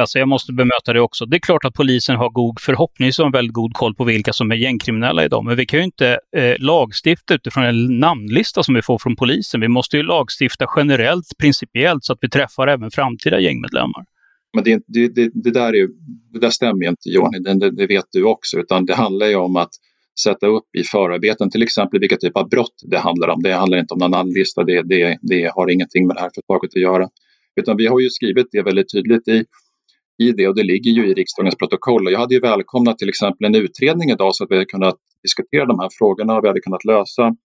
Alltså 0.00 0.18
jag 0.18 0.28
måste 0.28 0.52
bemöta 0.52 0.92
det 0.92 1.00
också. 1.00 1.26
Det 1.26 1.36
är 1.36 1.40
klart 1.40 1.64
att 1.64 1.74
polisen 1.74 2.16
har 2.16 2.30
god, 2.30 2.60
förhoppningsvis 2.60 3.24
har 3.24 3.32
väldigt 3.32 3.54
god 3.54 3.74
koll 3.74 3.94
på 3.94 4.04
vilka 4.04 4.32
som 4.32 4.50
är 4.50 4.56
gängkriminella 4.56 5.24
idag. 5.24 5.44
Men 5.44 5.56
vi 5.56 5.66
kan 5.66 5.78
ju 5.78 5.84
inte 5.84 6.18
eh, 6.36 6.54
lagstifta 6.58 7.34
utifrån 7.34 7.64
en 7.64 8.00
namnlista 8.00 8.62
som 8.62 8.74
vi 8.74 8.82
får 8.82 8.98
från 8.98 9.16
polisen. 9.16 9.60
Vi 9.60 9.68
måste 9.68 9.96
ju 9.96 10.02
lagstifta 10.02 10.66
generellt, 10.76 11.26
principiellt, 11.38 12.04
så 12.04 12.12
att 12.12 12.18
vi 12.20 12.28
träffar 12.28 12.66
även 12.66 12.90
framtida 12.90 13.40
gängmedlemmar. 13.40 14.04
Men 14.54 14.64
det, 14.64 14.82
det, 14.86 15.08
det, 15.08 15.30
det 15.34 15.50
där, 15.50 15.76
är, 15.76 15.88
det 16.32 16.38
där 16.38 16.50
stämmer 16.50 16.82
ju 16.82 16.88
inte 16.88 17.08
Johan, 17.08 17.32
det, 17.42 17.70
det, 17.70 17.86
vet 17.86 18.04
du 18.12 18.24
också, 18.24 18.58
utan 18.58 18.86
det 18.86 18.94
handlar 18.94 19.26
ju 19.26 19.34
om 19.34 19.56
att 19.56 19.70
sätta 20.20 20.46
upp 20.46 20.64
i 20.78 20.82
förarbeten 20.82 21.50
till 21.50 21.62
exempel 21.62 22.00
vilka 22.00 22.16
typ 22.16 22.36
av 22.36 22.48
brott 22.48 22.82
det 22.90 22.98
handlar 22.98 23.28
om. 23.28 23.42
Det 23.42 23.52
handlar 23.52 23.78
inte 23.78 23.94
om 23.94 23.98
någon 23.98 24.10
namnlista, 24.10 24.64
det, 24.64 24.82
det, 24.82 25.18
det 25.22 25.52
har 25.54 25.70
ingenting 25.70 26.06
med 26.06 26.16
det 26.16 26.20
här 26.20 26.30
förslaget 26.34 26.70
att 26.76 26.82
göra. 26.82 27.08
Utan 27.60 27.76
vi 27.76 27.86
har 27.86 28.00
ju 28.00 28.10
skrivit 28.10 28.46
det 28.52 28.62
väldigt 28.62 28.92
tydligt 28.92 29.28
i 29.28 29.44
i 30.18 30.32
det 30.32 30.48
och 30.48 30.56
det 30.56 30.62
ligger 30.62 30.90
ju 30.90 31.06
i 31.10 31.14
riksdagens 31.14 31.56
protokoll. 31.56 32.12
Jag 32.12 32.18
hade 32.18 32.34
ju 32.34 32.40
välkomnat 32.40 32.98
till 32.98 33.08
exempel 33.08 33.46
en 33.46 33.54
utredning 33.54 34.10
idag 34.10 34.34
så 34.34 34.44
att 34.44 34.50
vi 34.50 34.54
hade 34.54 34.66
kunnat 34.66 34.96
diskutera 35.22 35.66
de 35.66 35.78
här 35.78 35.88
frågorna 35.98 36.36
och 36.36 36.44
vi 36.44 36.48
hade 36.48 36.60
kunnat 36.60 36.84
lösa 36.84 37.36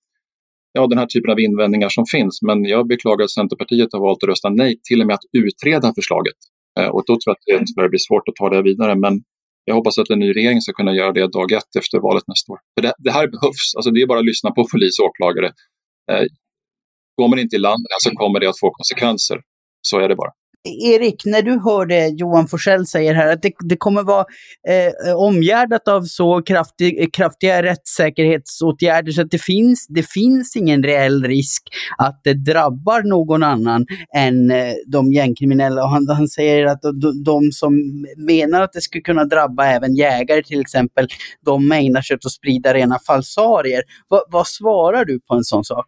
ja, 0.73 0.87
den 0.87 0.97
här 0.97 1.05
typen 1.05 1.31
av 1.31 1.39
invändningar 1.39 1.89
som 1.89 2.05
finns. 2.05 2.41
Men 2.41 2.65
jag 2.65 2.87
beklagar 2.87 3.23
att 3.23 3.31
Centerpartiet 3.31 3.93
har 3.93 3.99
valt 3.99 4.23
att 4.23 4.29
rösta 4.29 4.49
nej 4.49 4.79
till 4.83 5.01
och 5.01 5.07
med 5.07 5.13
att 5.13 5.27
utreda 5.31 5.93
förslaget. 5.95 6.39
Eh, 6.79 6.87
och 6.87 7.03
då 7.07 7.13
tror 7.13 7.29
jag 7.45 7.59
att 7.59 7.65
det 7.65 7.75
börjar 7.75 7.89
blir 7.89 8.05
svårt 8.07 8.27
att 8.29 8.35
ta 8.35 8.49
det 8.49 8.61
vidare. 8.61 8.95
Men 8.95 9.13
jag 9.65 9.75
hoppas 9.75 9.97
att 9.97 10.09
en 10.09 10.19
ny 10.19 10.33
regering 10.33 10.61
ska 10.61 10.73
kunna 10.73 10.93
göra 10.93 11.11
det 11.11 11.27
dag 11.27 11.51
ett 11.51 11.75
efter 11.79 11.99
valet 11.99 12.23
nästa 12.27 12.51
år. 12.53 12.59
För 12.75 12.81
det, 12.81 12.93
det 12.97 13.11
här 13.11 13.27
behövs. 13.27 13.75
Alltså 13.77 13.91
det 13.91 14.01
är 14.01 14.07
bara 14.07 14.19
att 14.19 14.25
lyssna 14.25 14.51
på 14.51 14.65
polis 14.71 14.99
och 14.99 15.05
åklagare. 15.05 15.51
Eh, 16.11 16.25
går 17.17 17.27
man 17.27 17.39
inte 17.39 17.55
i 17.55 17.59
land 17.59 17.85
så 17.99 18.09
kommer 18.11 18.39
det 18.39 18.49
att 18.49 18.59
få 18.59 18.71
konsekvenser. 18.71 19.37
Så 19.81 19.99
är 19.99 20.09
det 20.09 20.15
bara. 20.15 20.31
Erik, 20.69 21.25
när 21.25 21.41
du 21.41 21.51
hör 21.51 21.85
det 21.85 22.07
Johan 22.07 22.47
Forsell 22.47 22.87
säger 22.87 23.13
här, 23.13 23.33
att 23.33 23.41
det, 23.41 23.51
det 23.59 23.77
kommer 23.77 24.03
vara 24.03 24.25
eh, 24.67 25.15
omgärdat 25.15 25.87
av 25.87 26.01
så 26.01 26.41
kraftig, 26.41 27.13
kraftiga 27.13 27.63
rättssäkerhetsåtgärder 27.63 29.11
så 29.11 29.21
att 29.21 29.31
det 29.31 29.41
finns, 29.41 29.87
det 29.89 30.09
finns 30.09 30.55
ingen 30.55 30.83
reell 30.83 31.23
risk 31.23 31.63
att 31.97 32.21
det 32.23 32.33
drabbar 32.33 33.03
någon 33.03 33.43
annan 33.43 33.85
än 34.15 34.51
eh, 34.51 34.73
de 34.87 35.13
gängkriminella. 35.13 35.83
Och 35.83 35.89
han, 35.89 36.07
han 36.09 36.27
säger 36.27 36.65
att 36.65 36.81
de, 36.81 37.23
de, 37.23 37.51
som 37.51 37.73
menar 38.17 38.61
att 38.61 38.73
det 38.73 38.81
skulle 38.81 39.01
kunna 39.01 39.25
drabba 39.25 39.65
även 39.65 39.95
jägare 39.95 40.43
till 40.43 40.61
exempel, 40.61 41.07
de 41.45 41.71
ägnar 41.71 42.01
sig 42.01 42.15
åt 42.15 42.25
att 42.25 42.31
sprida 42.31 42.73
rena 42.73 42.99
falsarier. 43.07 43.83
Va, 44.09 44.21
vad 44.31 44.47
svarar 44.47 45.05
du 45.05 45.19
på 45.19 45.35
en 45.35 45.43
sån 45.43 45.63
sak? 45.63 45.87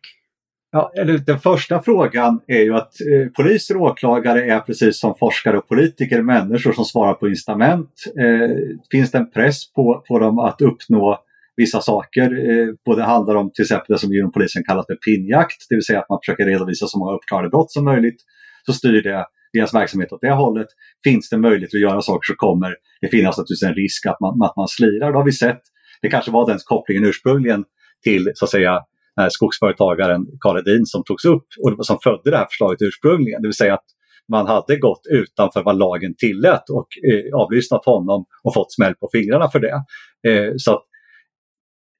Ja, 0.75 0.91
eller 0.95 1.17
den 1.17 1.39
första 1.39 1.81
frågan 1.81 2.39
är 2.47 2.61
ju 2.61 2.73
att 2.75 3.01
eh, 3.01 3.31
poliser 3.31 3.77
och 3.77 3.81
åklagare 3.81 4.45
är 4.45 4.59
precis 4.59 4.99
som 4.99 5.15
forskare 5.19 5.57
och 5.57 5.67
politiker 5.67 6.21
människor 6.21 6.71
som 6.73 6.85
svarar 6.85 7.13
på 7.13 7.27
incitament. 7.27 7.89
Eh, 8.19 8.55
finns 8.91 9.11
det 9.11 9.17
en 9.17 9.31
press 9.31 9.73
på, 9.73 10.03
på 10.07 10.19
dem 10.19 10.39
att 10.39 10.61
uppnå 10.61 11.19
vissa 11.57 11.81
saker? 11.81 12.49
Eh, 12.49 12.67
både 12.85 13.03
handlar 13.03 13.35
om 13.35 13.51
till 13.51 13.63
exempel 13.63 13.93
det 13.93 13.99
som 13.99 14.13
inom 14.13 14.31
polisen 14.31 14.63
kallas 14.63 14.85
för 14.85 14.95
pinjakt, 14.95 15.65
det 15.69 15.75
vill 15.75 15.85
säga 15.85 15.99
att 15.99 16.09
man 16.09 16.19
försöker 16.25 16.45
redovisa 16.45 16.87
så 16.87 16.99
många 16.99 17.15
uppklarade 17.15 17.49
brott 17.49 17.71
som 17.71 17.85
möjligt. 17.85 18.21
Så 18.65 18.73
styr 18.73 19.01
det 19.01 19.25
deras 19.53 19.73
verksamhet 19.73 20.11
åt 20.11 20.21
det 20.21 20.31
hållet. 20.31 20.67
Finns 21.03 21.29
det 21.29 21.37
möjlighet 21.37 21.73
att 21.73 21.81
göra 21.81 22.01
saker 22.01 22.33
så 22.33 22.35
kommer 22.35 22.75
det 23.01 23.07
finnas 23.07 23.37
naturligtvis 23.37 23.63
en 23.63 23.75
risk 23.75 24.05
att 24.05 24.19
man, 24.19 24.41
att 24.41 24.55
man 24.55 24.67
slirar. 24.67 25.11
Det 25.11 25.17
har 25.17 25.25
vi 25.25 25.31
sett. 25.31 25.61
Det 26.01 26.09
kanske 26.09 26.31
var 26.31 26.47
den 26.47 26.59
kopplingen 26.65 27.05
ursprungligen 27.05 27.63
till 28.03 28.31
så 28.35 28.45
att 28.45 28.51
säga 28.51 28.81
Eh, 29.19 29.27
skogsföretagaren 29.29 30.25
Karl 30.39 30.57
Edin 30.57 30.85
som 30.85 31.03
togs 31.03 31.25
upp 31.25 31.47
och 31.63 31.85
som 31.85 31.97
födde 32.03 32.31
det 32.31 32.37
här 32.37 32.45
förslaget 32.45 32.81
ursprungligen. 32.81 33.41
Det 33.41 33.47
vill 33.47 33.55
säga 33.55 33.73
att 33.73 33.85
man 34.31 34.47
hade 34.47 34.77
gått 34.77 35.01
utanför 35.09 35.63
vad 35.63 35.77
lagen 35.77 36.15
tillät 36.17 36.69
och 36.69 36.87
eh, 37.11 37.35
avlyssnat 37.35 37.85
honom 37.85 38.25
och 38.43 38.53
fått 38.53 38.73
smäll 38.73 38.95
på 38.95 39.09
fingrarna 39.11 39.49
för 39.49 39.59
det. 39.59 39.83
Eh, 40.31 40.53
så 40.57 40.73
att, 40.73 40.83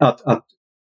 att, 0.04 0.22
att, 0.22 0.46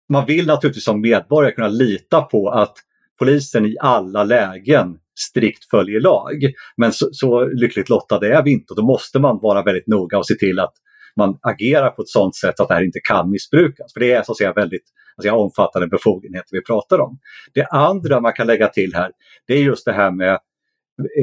man 0.10 0.26
vill 0.26 0.48
naturligtvis 0.48 0.84
som 0.84 1.02
medborgare 1.02 1.56
kunna 1.56 1.68
lita 1.68 2.22
på 2.22 2.50
att 2.50 2.74
polisen 3.20 3.66
i 3.66 3.76
alla 3.80 4.24
lägen 4.24 4.98
strikt 5.20 5.70
följer 5.70 6.00
lag. 6.00 6.54
Men 6.78 6.94
så, 6.94 7.10
så 7.12 7.46
lyckligt 7.46 7.90
lottade 7.90 8.36
är 8.36 8.44
vi 8.44 8.52
inte 8.52 8.74
och 8.74 8.78
då 8.78 8.86
måste 8.86 9.20
man 9.20 9.40
vara 9.42 9.64
väldigt 9.64 9.88
noga 9.88 10.18
och 10.18 10.28
se 10.28 10.36
till 10.36 10.60
att 10.60 10.74
man 11.18 11.38
agerar 11.42 11.90
på 11.90 12.02
ett 12.02 12.10
sådant 12.10 12.36
sätt 12.36 12.60
att 12.60 12.68
det 12.68 12.74
här 12.74 12.84
inte 12.84 13.00
kan 13.04 13.30
missbrukas. 13.30 13.94
För 13.94 14.00
det 14.00 14.12
är 14.12 14.24
så 14.24 14.32
att 14.32 14.38
säga 14.38 14.54
väldigt 14.54 14.86
alltså, 15.18 15.32
omfattande 15.32 15.88
befogenheter 15.88 16.50
vi 16.52 16.62
pratar 16.62 17.00
om. 17.00 17.20
Det 17.54 17.66
andra 17.66 18.22
man 18.22 18.34
kan 18.34 18.48
lägga 18.48 18.68
till 18.68 18.94
här, 18.96 19.12
det 19.48 19.54
är 19.54 19.64
just 19.64 19.86
det 19.86 19.94
här 19.94 20.12
med 20.12 20.40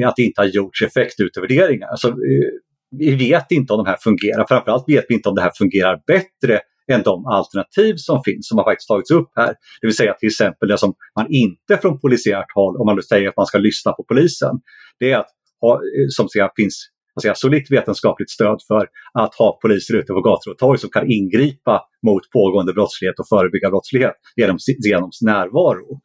eh, 0.01 0.07
att 0.07 0.15
det 0.15 0.23
inte 0.23 0.41
har 0.41 0.47
gjorts 0.47 0.81
effektutvärderingar. 0.81 1.87
Alltså, 1.87 2.07
eh, 2.07 2.49
vi 2.91 3.15
vet 3.15 3.51
inte 3.51 3.73
om 3.73 3.83
de 3.83 3.89
här 3.89 3.97
fungerar, 4.03 4.45
framförallt 4.47 4.83
vet 4.87 5.05
vi 5.09 5.15
inte 5.15 5.29
om 5.29 5.35
det 5.35 5.41
här 5.41 5.51
fungerar 5.57 6.01
bättre 6.07 6.59
än 6.91 7.03
de 7.03 7.25
alternativ 7.25 7.95
som 7.97 8.23
finns, 8.23 8.47
som 8.47 8.57
har 8.57 8.65
faktiskt 8.65 8.87
tagits 8.87 9.11
upp 9.11 9.29
här. 9.35 9.53
Det 9.81 9.87
vill 9.87 9.95
säga 9.95 10.13
till 10.13 10.27
exempel 10.27 10.69
det 10.69 10.77
som 10.77 10.93
man 11.15 11.27
inte 11.29 11.77
från 11.81 11.99
polisiärt 11.99 12.51
håll, 12.55 12.77
om 12.77 12.85
man 12.85 12.95
nu 12.95 13.01
säger 13.01 13.29
att 13.29 13.37
man 13.37 13.45
ska 13.45 13.57
lyssna 13.57 13.91
på 13.91 14.03
polisen, 14.03 14.55
det 14.99 15.11
är 15.11 15.17
att 15.17 15.29
ha, 15.61 15.73
eh, 15.75 16.05
som 16.09 16.29
säga, 16.29 16.49
finns 16.55 16.89
säga, 17.21 17.35
solitt 17.35 17.71
vetenskapligt 17.71 18.29
stöd 18.29 18.59
för 18.67 18.87
att 19.13 19.35
ha 19.35 19.59
poliser 19.61 19.95
ute 19.95 20.13
på 20.13 20.21
gator 20.21 20.51
och 20.51 20.57
torg 20.57 20.79
som 20.79 20.89
kan 20.89 21.11
ingripa 21.11 21.81
mot 22.05 22.29
pågående 22.33 22.73
brottslighet 22.73 23.19
och 23.19 23.27
förebygga 23.29 23.69
brottslighet 23.69 24.15
genom, 24.35 24.57
genom 24.85 25.09
närvaro. 25.21 26.01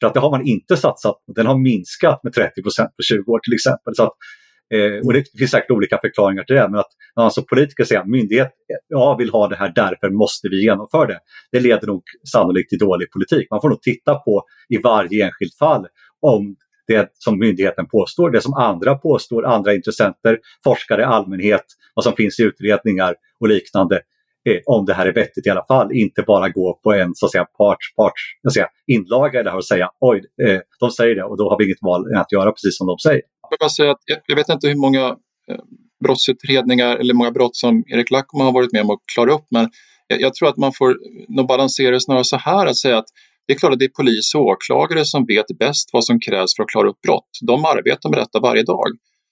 För 0.00 0.06
att 0.06 0.14
det 0.14 0.20
har 0.20 0.30
man 0.30 0.46
inte 0.46 0.76
satsat 0.76 1.14
på. 1.26 1.32
Den 1.32 1.46
har 1.46 1.58
minskat 1.58 2.20
med 2.24 2.32
30 2.32 2.62
procent 2.62 2.90
på 2.96 3.02
20 3.02 3.32
år 3.32 3.38
till 3.38 3.54
exempel. 3.54 3.94
Så 3.94 4.02
att, 4.02 4.16
eh, 4.74 5.06
och 5.06 5.12
det 5.12 5.24
finns 5.38 5.50
säkert 5.50 5.70
olika 5.70 5.98
förklaringar 6.04 6.44
till 6.44 6.56
det, 6.56 6.68
men 6.70 6.80
att 6.80 6.92
alltså, 7.14 7.40
som 7.40 7.46
politiker 7.46 7.84
säger 7.84 8.00
att 8.00 8.08
myndighet 8.08 8.50
ja, 8.88 9.16
vill 9.18 9.30
ha 9.30 9.48
det 9.48 9.56
här, 9.56 9.72
därför 9.74 10.10
måste 10.10 10.48
vi 10.48 10.64
genomföra 10.64 11.06
det. 11.06 11.18
Det 11.52 11.60
leder 11.60 11.86
nog 11.86 12.02
sannolikt 12.32 12.68
till 12.68 12.78
dålig 12.78 13.10
politik. 13.10 13.46
Man 13.50 13.60
får 13.60 13.68
nog 13.68 13.82
titta 13.82 14.14
på 14.14 14.42
i 14.68 14.78
varje 14.78 15.24
enskilt 15.24 15.56
fall 15.58 15.86
om 16.20 16.56
det 16.86 17.08
som 17.14 17.38
myndigheten 17.38 17.86
påstår, 17.86 18.30
det 18.30 18.40
som 18.40 18.54
andra 18.54 18.94
påstår, 18.94 19.46
andra 19.46 19.74
intressenter, 19.74 20.38
forskare 20.64 21.06
allmänhet, 21.06 21.64
vad 21.94 22.04
som 22.04 22.12
finns 22.12 22.40
i 22.40 22.42
utredningar 22.42 23.14
och 23.40 23.48
liknande, 23.48 23.96
eh, 24.48 24.60
om 24.66 24.84
det 24.86 24.94
här 24.94 25.06
är 25.06 25.12
vettigt 25.12 25.46
i 25.46 25.50
alla 25.50 25.64
fall. 25.64 25.92
Inte 25.92 26.22
bara 26.22 26.48
gå 26.48 26.80
på 26.82 26.92
en 26.92 27.14
så 27.14 27.26
att 27.26 27.32
säga, 27.32 27.44
parts, 27.44 27.94
parts 27.96 28.22
så 28.42 28.48
att 28.48 28.54
säga, 28.54 28.68
inlaga 28.86 29.40
i 29.40 29.42
det 29.42 29.50
här 29.50 29.56
och 29.56 29.66
säga 29.66 29.90
oj, 30.00 30.22
eh, 30.46 30.60
de 30.80 30.90
säger 30.90 31.14
det 31.14 31.24
och 31.24 31.38
då 31.38 31.50
har 31.50 31.58
vi 31.58 31.64
inget 31.64 31.82
val 31.82 32.06
än 32.12 32.20
att 32.20 32.32
göra 32.32 32.52
precis 32.52 32.76
som 32.78 32.86
de 32.86 32.98
säger. 32.98 33.22
Jag, 33.60 33.70
säga 33.70 33.90
att 33.90 34.00
jag 34.26 34.36
vet 34.36 34.48
inte 34.48 34.68
hur 34.68 34.76
många 34.76 35.06
eh, 35.50 35.60
brottsutredningar 36.04 36.96
eller 36.96 37.14
många 37.14 37.30
brott 37.30 37.56
som 37.56 37.84
Erik 37.86 38.10
Lackman 38.10 38.46
har 38.46 38.52
varit 38.52 38.72
med 38.72 38.82
om 38.82 38.90
att 38.90 39.00
klara 39.14 39.32
upp 39.32 39.46
men 39.50 39.70
jag, 40.08 40.20
jag 40.20 40.34
tror 40.34 40.48
att 40.48 40.56
man 40.56 40.72
får 40.72 40.96
nog 41.28 41.48
balansera 41.48 41.90
det 41.90 42.00
snarare 42.00 42.24
så 42.24 42.36
här 42.36 42.66
att 42.66 42.76
säga 42.76 42.98
att 42.98 43.08
det 43.46 43.52
är 43.52 43.58
klart 43.58 43.72
att 43.72 43.78
det 43.78 43.84
är 43.84 43.96
polis 44.00 44.34
och 44.34 44.40
åklagare 44.40 45.04
som 45.04 45.26
vet 45.26 45.58
bäst 45.58 45.90
vad 45.92 46.04
som 46.04 46.20
krävs 46.20 46.56
för 46.56 46.62
att 46.62 46.68
klara 46.68 46.88
upp 46.88 47.00
brott. 47.06 47.30
De 47.46 47.64
arbetar 47.64 48.10
med 48.10 48.18
detta 48.18 48.40
varje 48.40 48.62
dag. 48.62 48.90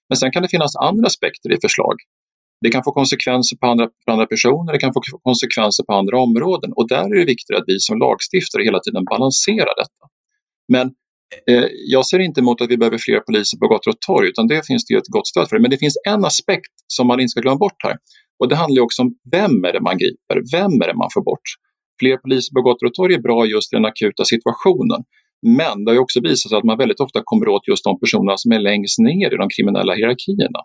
Men 0.09 0.16
sen 0.16 0.33
kan 0.33 0.42
det 0.42 0.48
finnas 0.48 0.77
andra 0.77 1.07
aspekter 1.07 1.53
i 1.53 1.59
förslag. 1.61 1.96
Det 2.61 2.70
kan 2.70 2.85
få 2.85 2.92
konsekvenser 2.92 3.57
på 3.57 3.66
andra, 3.66 3.87
på 4.07 4.12
andra 4.12 4.27
personer, 4.27 4.72
det 4.72 4.79
kan 4.79 4.92
få 4.92 5.01
konsekvenser 5.22 5.85
på 5.85 5.92
andra 5.92 6.20
områden 6.20 6.72
och 6.77 6.88
där 6.88 7.05
är 7.14 7.18
det 7.18 7.25
viktigt 7.25 7.57
att 7.57 7.64
vi 7.66 7.79
som 7.79 7.98
lagstiftare 7.98 8.62
hela 8.64 8.81
tiden 8.81 9.05
balanserar 9.05 9.75
detta. 9.83 10.05
Men 10.72 10.87
eh, 11.51 11.66
jag 11.94 12.07
ser 12.07 12.18
inte 12.18 12.40
emot 12.40 12.61
att 12.61 12.70
vi 12.70 12.77
behöver 12.77 12.98
fler 12.98 13.20
poliser 13.20 13.59
på 13.59 13.68
gator 13.68 13.90
och 13.90 14.01
torg 14.01 14.29
utan 14.29 14.46
det 14.46 14.66
finns 14.66 14.85
det 14.87 14.94
ett 14.94 15.14
gott 15.16 15.27
stöd 15.27 15.48
för. 15.48 15.59
Men 15.59 15.70
det 15.70 15.77
finns 15.77 15.96
en 16.09 16.25
aspekt 16.25 16.75
som 16.87 17.07
man 17.07 17.20
inte 17.20 17.29
ska 17.29 17.40
glömma 17.40 17.59
bort 17.59 17.83
här 17.85 17.96
och 18.38 18.48
det 18.48 18.57
handlar 18.57 18.83
också 18.83 19.03
om 19.03 19.14
vem 19.33 19.64
är 19.64 19.72
det 19.72 19.81
man 19.81 19.98
griper, 19.98 20.37
vem 20.57 20.72
är 20.83 20.87
det 20.87 20.96
man 21.03 21.11
får 21.14 21.25
bort? 21.25 21.46
Fler 22.03 22.17
poliser 22.17 22.53
på 22.55 22.61
gator 22.69 22.87
och 22.87 22.95
torg 22.95 23.15
är 23.15 23.23
bra 23.29 23.47
just 23.47 23.73
i 23.73 23.77
den 23.77 23.85
akuta 23.93 24.25
situationen. 24.25 25.01
Men 25.59 25.85
det 25.85 25.91
har 25.93 25.99
också 25.99 26.21
visat 26.21 26.49
sig 26.51 26.59
att 26.59 26.69
man 26.71 26.79
väldigt 26.79 27.01
ofta 27.01 27.21
kommer 27.25 27.49
åt 27.49 27.69
just 27.69 27.85
de 27.85 28.01
personerna 28.01 28.37
som 28.37 28.53
är 28.53 28.61
längst 28.71 28.99
ner 28.99 29.29
i 29.35 29.37
de 29.43 29.49
kriminella 29.55 29.93
hierarkierna. 29.95 30.61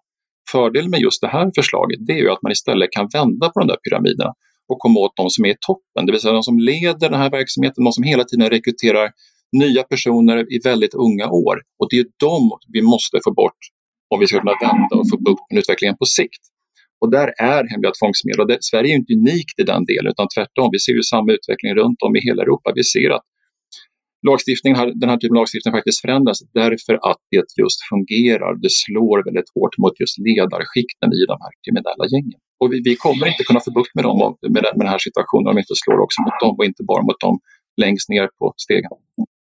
Fördelen 0.52 0.90
med 0.90 1.00
just 1.00 1.22
det 1.22 1.28
här 1.28 1.52
förslaget 1.56 2.00
det 2.08 2.14
är 2.14 2.22
ju 2.26 2.30
att 2.30 2.42
man 2.42 2.52
istället 2.52 2.92
kan 2.92 3.08
vända 3.14 3.50
på 3.50 3.60
de 3.60 3.68
där 3.68 3.80
pyramiderna 3.86 4.34
och 4.72 4.80
komma 4.80 5.00
åt 5.00 5.16
de 5.16 5.30
som 5.30 5.46
är 5.46 5.50
i 5.50 5.56
toppen, 5.68 6.06
det 6.06 6.12
vill 6.12 6.22
säga 6.22 6.34
de 6.34 6.44
som 6.44 6.60
leder 6.60 7.10
den 7.10 7.20
här 7.24 7.32
verksamheten, 7.32 7.84
de 7.84 7.92
som 7.94 8.04
hela 8.04 8.24
tiden 8.24 8.50
rekryterar 8.50 9.12
nya 9.52 9.84
personer 9.84 10.54
i 10.56 10.60
väldigt 10.64 10.94
unga 10.94 11.28
år. 11.30 11.56
Och 11.80 11.88
det 11.90 11.98
är 11.98 12.06
de 12.20 12.52
vi 12.74 12.82
måste 12.82 13.20
få 13.24 13.32
bort 13.34 13.62
om 14.10 14.20
vi 14.20 14.28
ska 14.28 14.40
kunna 14.40 14.58
vända 14.62 14.96
och 15.00 15.10
få 15.10 15.18
bukt 15.18 15.52
med 15.52 15.60
utvecklingen 15.60 15.98
på 15.98 16.06
sikt. 16.06 16.44
Och 17.02 17.10
där 17.18 17.28
är 17.56 17.62
hemliga 17.72 17.92
tvångsmedel. 18.00 18.42
Och 18.42 18.50
det, 18.52 18.58
Sverige 18.72 18.90
är 18.94 18.98
inte 19.02 19.14
unikt 19.14 19.56
i 19.62 19.64
den 19.72 19.84
delen 19.92 20.12
utan 20.14 20.28
tvärtom. 20.36 20.68
Vi 20.76 20.80
ser 20.86 20.94
ju 21.00 21.04
samma 21.14 21.30
utveckling 21.38 21.72
runt 21.82 22.00
om 22.06 22.12
i 22.16 22.22
hela 22.28 22.42
Europa. 22.46 22.68
Vi 22.80 22.84
ser 22.84 23.10
att 23.18 23.26
lagstiftningen, 24.30 24.76
den 25.02 25.10
här 25.10 25.18
typen 25.18 25.36
av 25.38 25.42
lagstiftning 25.42 25.74
faktiskt 25.78 26.02
förändras 26.06 26.40
därför 26.62 26.96
att 27.10 27.22
det 27.32 27.48
just 27.64 27.80
fungerar. 27.92 28.52
Det 28.66 28.74
slår 28.84 29.18
väldigt 29.28 29.50
hårt 29.56 29.76
mot 29.82 29.96
just 30.04 30.16
ledarskikten 30.28 31.10
i 31.20 31.22
de 31.32 31.38
här 31.44 31.54
kriminella 31.64 32.06
gängen. 32.14 32.40
Och 32.62 32.68
vi, 32.72 32.78
vi 32.90 32.94
kommer 33.06 33.26
inte 33.32 33.44
kunna 33.50 33.62
få 33.66 33.72
bukt 33.78 33.94
med, 33.98 34.04
dem, 34.08 34.18
med, 34.56 34.62
den, 34.66 34.74
med 34.78 34.84
den 34.88 34.94
här 34.96 35.04
situationen 35.08 35.48
om 35.50 35.56
vi 35.58 35.62
inte 35.66 35.78
slår 35.84 36.00
också 36.06 36.18
mot 36.26 36.38
dem 36.44 36.54
och 36.60 36.66
inte 36.70 36.84
bara 36.92 37.04
mot 37.10 37.22
dem 37.26 37.36
längst 37.78 38.10
ner 38.10 38.30
på 38.40 38.54
stegen. 38.58 38.92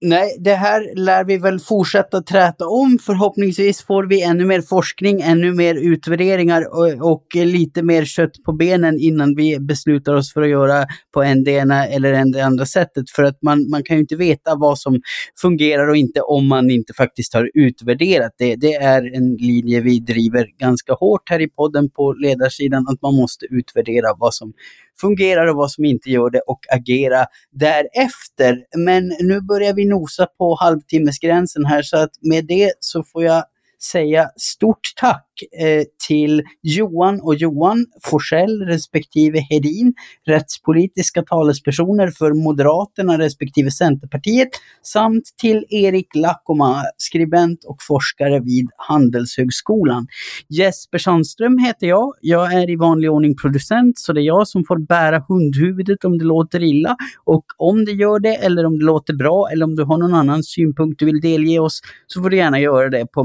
Nej, 0.06 0.38
det 0.40 0.54
här 0.54 0.96
lär 0.96 1.24
vi 1.24 1.38
väl 1.38 1.60
fortsätta 1.60 2.22
träta 2.22 2.68
om. 2.68 3.00
Förhoppningsvis 3.02 3.84
får 3.84 4.04
vi 4.04 4.22
ännu 4.22 4.46
mer 4.46 4.62
forskning, 4.62 5.22
ännu 5.22 5.54
mer 5.54 5.76
utvärderingar 5.76 6.68
och, 6.74 7.12
och, 7.12 7.26
lite 7.36 7.84
mer 7.84 8.06
kött 8.06 8.44
på 8.46 8.54
benen 8.54 9.00
innan 9.00 9.36
vi 9.36 9.60
beslutar 9.60 10.14
oss 10.14 10.34
för 10.34 10.42
att 10.42 10.50
göra 10.50 10.86
på 11.14 11.24
en 11.24 11.44
det 11.44 11.52
ena 11.52 11.88
eller 11.88 12.14
en 12.14 12.32
det 12.32 12.42
andra 12.42 12.66
sättet. 12.66 13.10
För 13.10 13.24
att 13.24 13.42
man, 13.42 13.70
man 13.70 13.84
kan 13.84 13.96
ju 13.96 14.02
inte 14.02 14.16
veta 14.16 14.56
vad 14.56 14.80
som 14.80 15.02
fungerar 15.42 15.90
och 15.90 15.98
inte 15.98 16.22
om 16.22 16.48
man 16.48 16.70
inte 16.70 16.94
faktiskt 16.94 17.34
har 17.34 17.50
utvärderat 17.54 18.32
det. 18.38 18.56
Det 18.56 18.74
är 18.74 19.16
en 19.16 19.36
linje 19.36 19.82
vi 19.82 20.00
driver 20.00 20.48
ganska 20.60 20.94
hårt 20.94 21.30
här 21.30 21.42
i 21.42 21.48
podden 21.48 21.90
på 21.90 22.14
ledarsidan, 22.14 22.88
att 22.88 23.02
man 23.02 23.16
måste 23.16 23.46
utvärdera 23.46 24.08
vad 24.18 24.34
som 24.34 24.54
fungerar 25.02 25.48
och 25.48 25.56
vad 25.56 25.72
som 25.72 25.86
inte 25.86 26.10
gör 26.10 26.30
det 26.30 26.42
och 26.48 26.60
agera 26.72 27.26
därefter. 27.52 28.58
Men 28.78 29.08
nu 29.20 29.42
börjar 29.42 29.74
vi 29.74 29.86
nosa 29.86 30.28
på 30.38 30.58
halvtimmesgränsen 30.60 31.66
här 31.66 31.82
så 31.82 31.98
att 31.98 32.12
med 32.22 32.46
det 32.46 32.74
så 32.80 33.04
får 33.04 33.24
jag 33.24 33.44
säga 33.84 34.30
stort 34.36 34.94
tack 34.96 35.26
eh, 35.60 35.84
till 36.08 36.44
Johan 36.62 37.20
och 37.22 37.36
Johan 37.36 37.86
Forsell 38.04 38.62
respektive 38.62 39.40
Hedin, 39.40 39.94
rättspolitiska 40.28 41.22
talespersoner 41.22 42.08
för 42.08 42.34
Moderaterna 42.44 43.18
respektive 43.18 43.72
Centerpartiet, 43.72 44.50
samt 44.82 45.24
till 45.38 45.66
Erik 45.70 46.16
Lakoma, 46.16 46.84
skribent 46.98 47.64
och 47.64 47.78
forskare 47.88 48.40
vid 48.40 48.70
Handelshögskolan. 48.78 50.08
Jesper 50.50 50.98
Sandström 50.98 51.58
heter 51.58 51.88
jag. 51.88 52.14
Jag 52.22 52.54
är 52.54 52.70
i 52.70 52.76
vanlig 52.76 53.12
ordning 53.12 53.36
producent, 53.36 54.00
så 54.00 54.14
det 54.14 54.22
är 54.22 54.24
jag 54.24 54.48
som 54.48 54.64
får 54.66 54.78
bära 54.78 55.26
hundhuvudet 55.28 56.06
om 56.06 56.18
det 56.18 56.26
låter 56.26 56.64
illa. 56.64 56.96
Och 57.24 57.46
om 57.58 57.86
det 57.86 57.92
gör 57.92 58.20
det, 58.20 58.36
eller 58.36 58.66
om 58.66 58.80
det 58.80 58.86
låter 58.86 59.14
bra, 59.14 59.50
eller 59.52 59.66
om 59.66 59.76
du 59.76 59.84
har 59.84 59.98
någon 59.98 60.14
annan 60.14 60.44
synpunkt 60.44 61.00
du 61.00 61.06
vill 61.06 61.22
delge 61.22 61.60
oss, 61.60 61.82
så 62.08 62.22
får 62.22 62.30
du 62.30 62.38
gärna 62.38 62.60
göra 62.60 62.90
det 62.90 63.06
på 63.06 63.24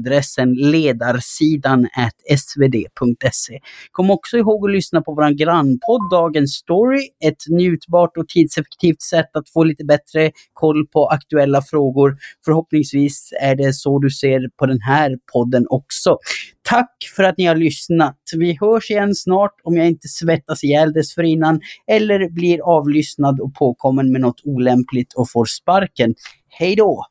mejladressen 0.00 0.54
ledarsidan 0.54 1.88
svd.se. 2.36 3.58
Kom 3.92 4.10
också 4.10 4.36
ihåg 4.38 4.64
att 4.64 4.72
lyssna 4.72 5.00
på 5.02 5.14
vår 5.14 5.30
grannpodd 5.30 6.10
Dagens 6.10 6.54
Story, 6.54 7.08
ett 7.24 7.48
njutbart 7.48 8.16
och 8.16 8.28
tidseffektivt 8.28 9.02
sätt 9.02 9.36
att 9.36 9.48
få 9.48 9.64
lite 9.64 9.84
bättre 9.84 10.30
koll 10.52 10.86
på 10.86 11.06
aktuella 11.06 11.62
frågor. 11.62 12.16
Förhoppningsvis 12.44 13.32
är 13.42 13.54
det 13.56 13.72
så 13.72 13.98
du 13.98 14.10
ser 14.10 14.48
på 14.58 14.66
den 14.66 14.80
här 14.80 15.16
podden 15.32 15.66
också. 15.70 16.18
Tack 16.62 16.96
för 17.16 17.24
att 17.24 17.38
ni 17.38 17.46
har 17.46 17.56
lyssnat. 17.56 18.16
Vi 18.36 18.58
hörs 18.60 18.90
igen 18.90 19.14
snart 19.14 19.54
om 19.64 19.76
jag 19.76 19.86
inte 19.86 20.08
svettas 20.08 20.64
ihjäl 20.64 20.92
dessförinnan 20.92 21.60
eller 21.86 22.30
blir 22.30 22.60
avlyssnad 22.60 23.40
och 23.40 23.54
påkommen 23.54 24.12
med 24.12 24.20
något 24.20 24.40
olämpligt 24.44 25.12
och 25.16 25.30
får 25.30 25.44
sparken. 25.44 26.14
Hej 26.48 26.76
då! 26.76 27.06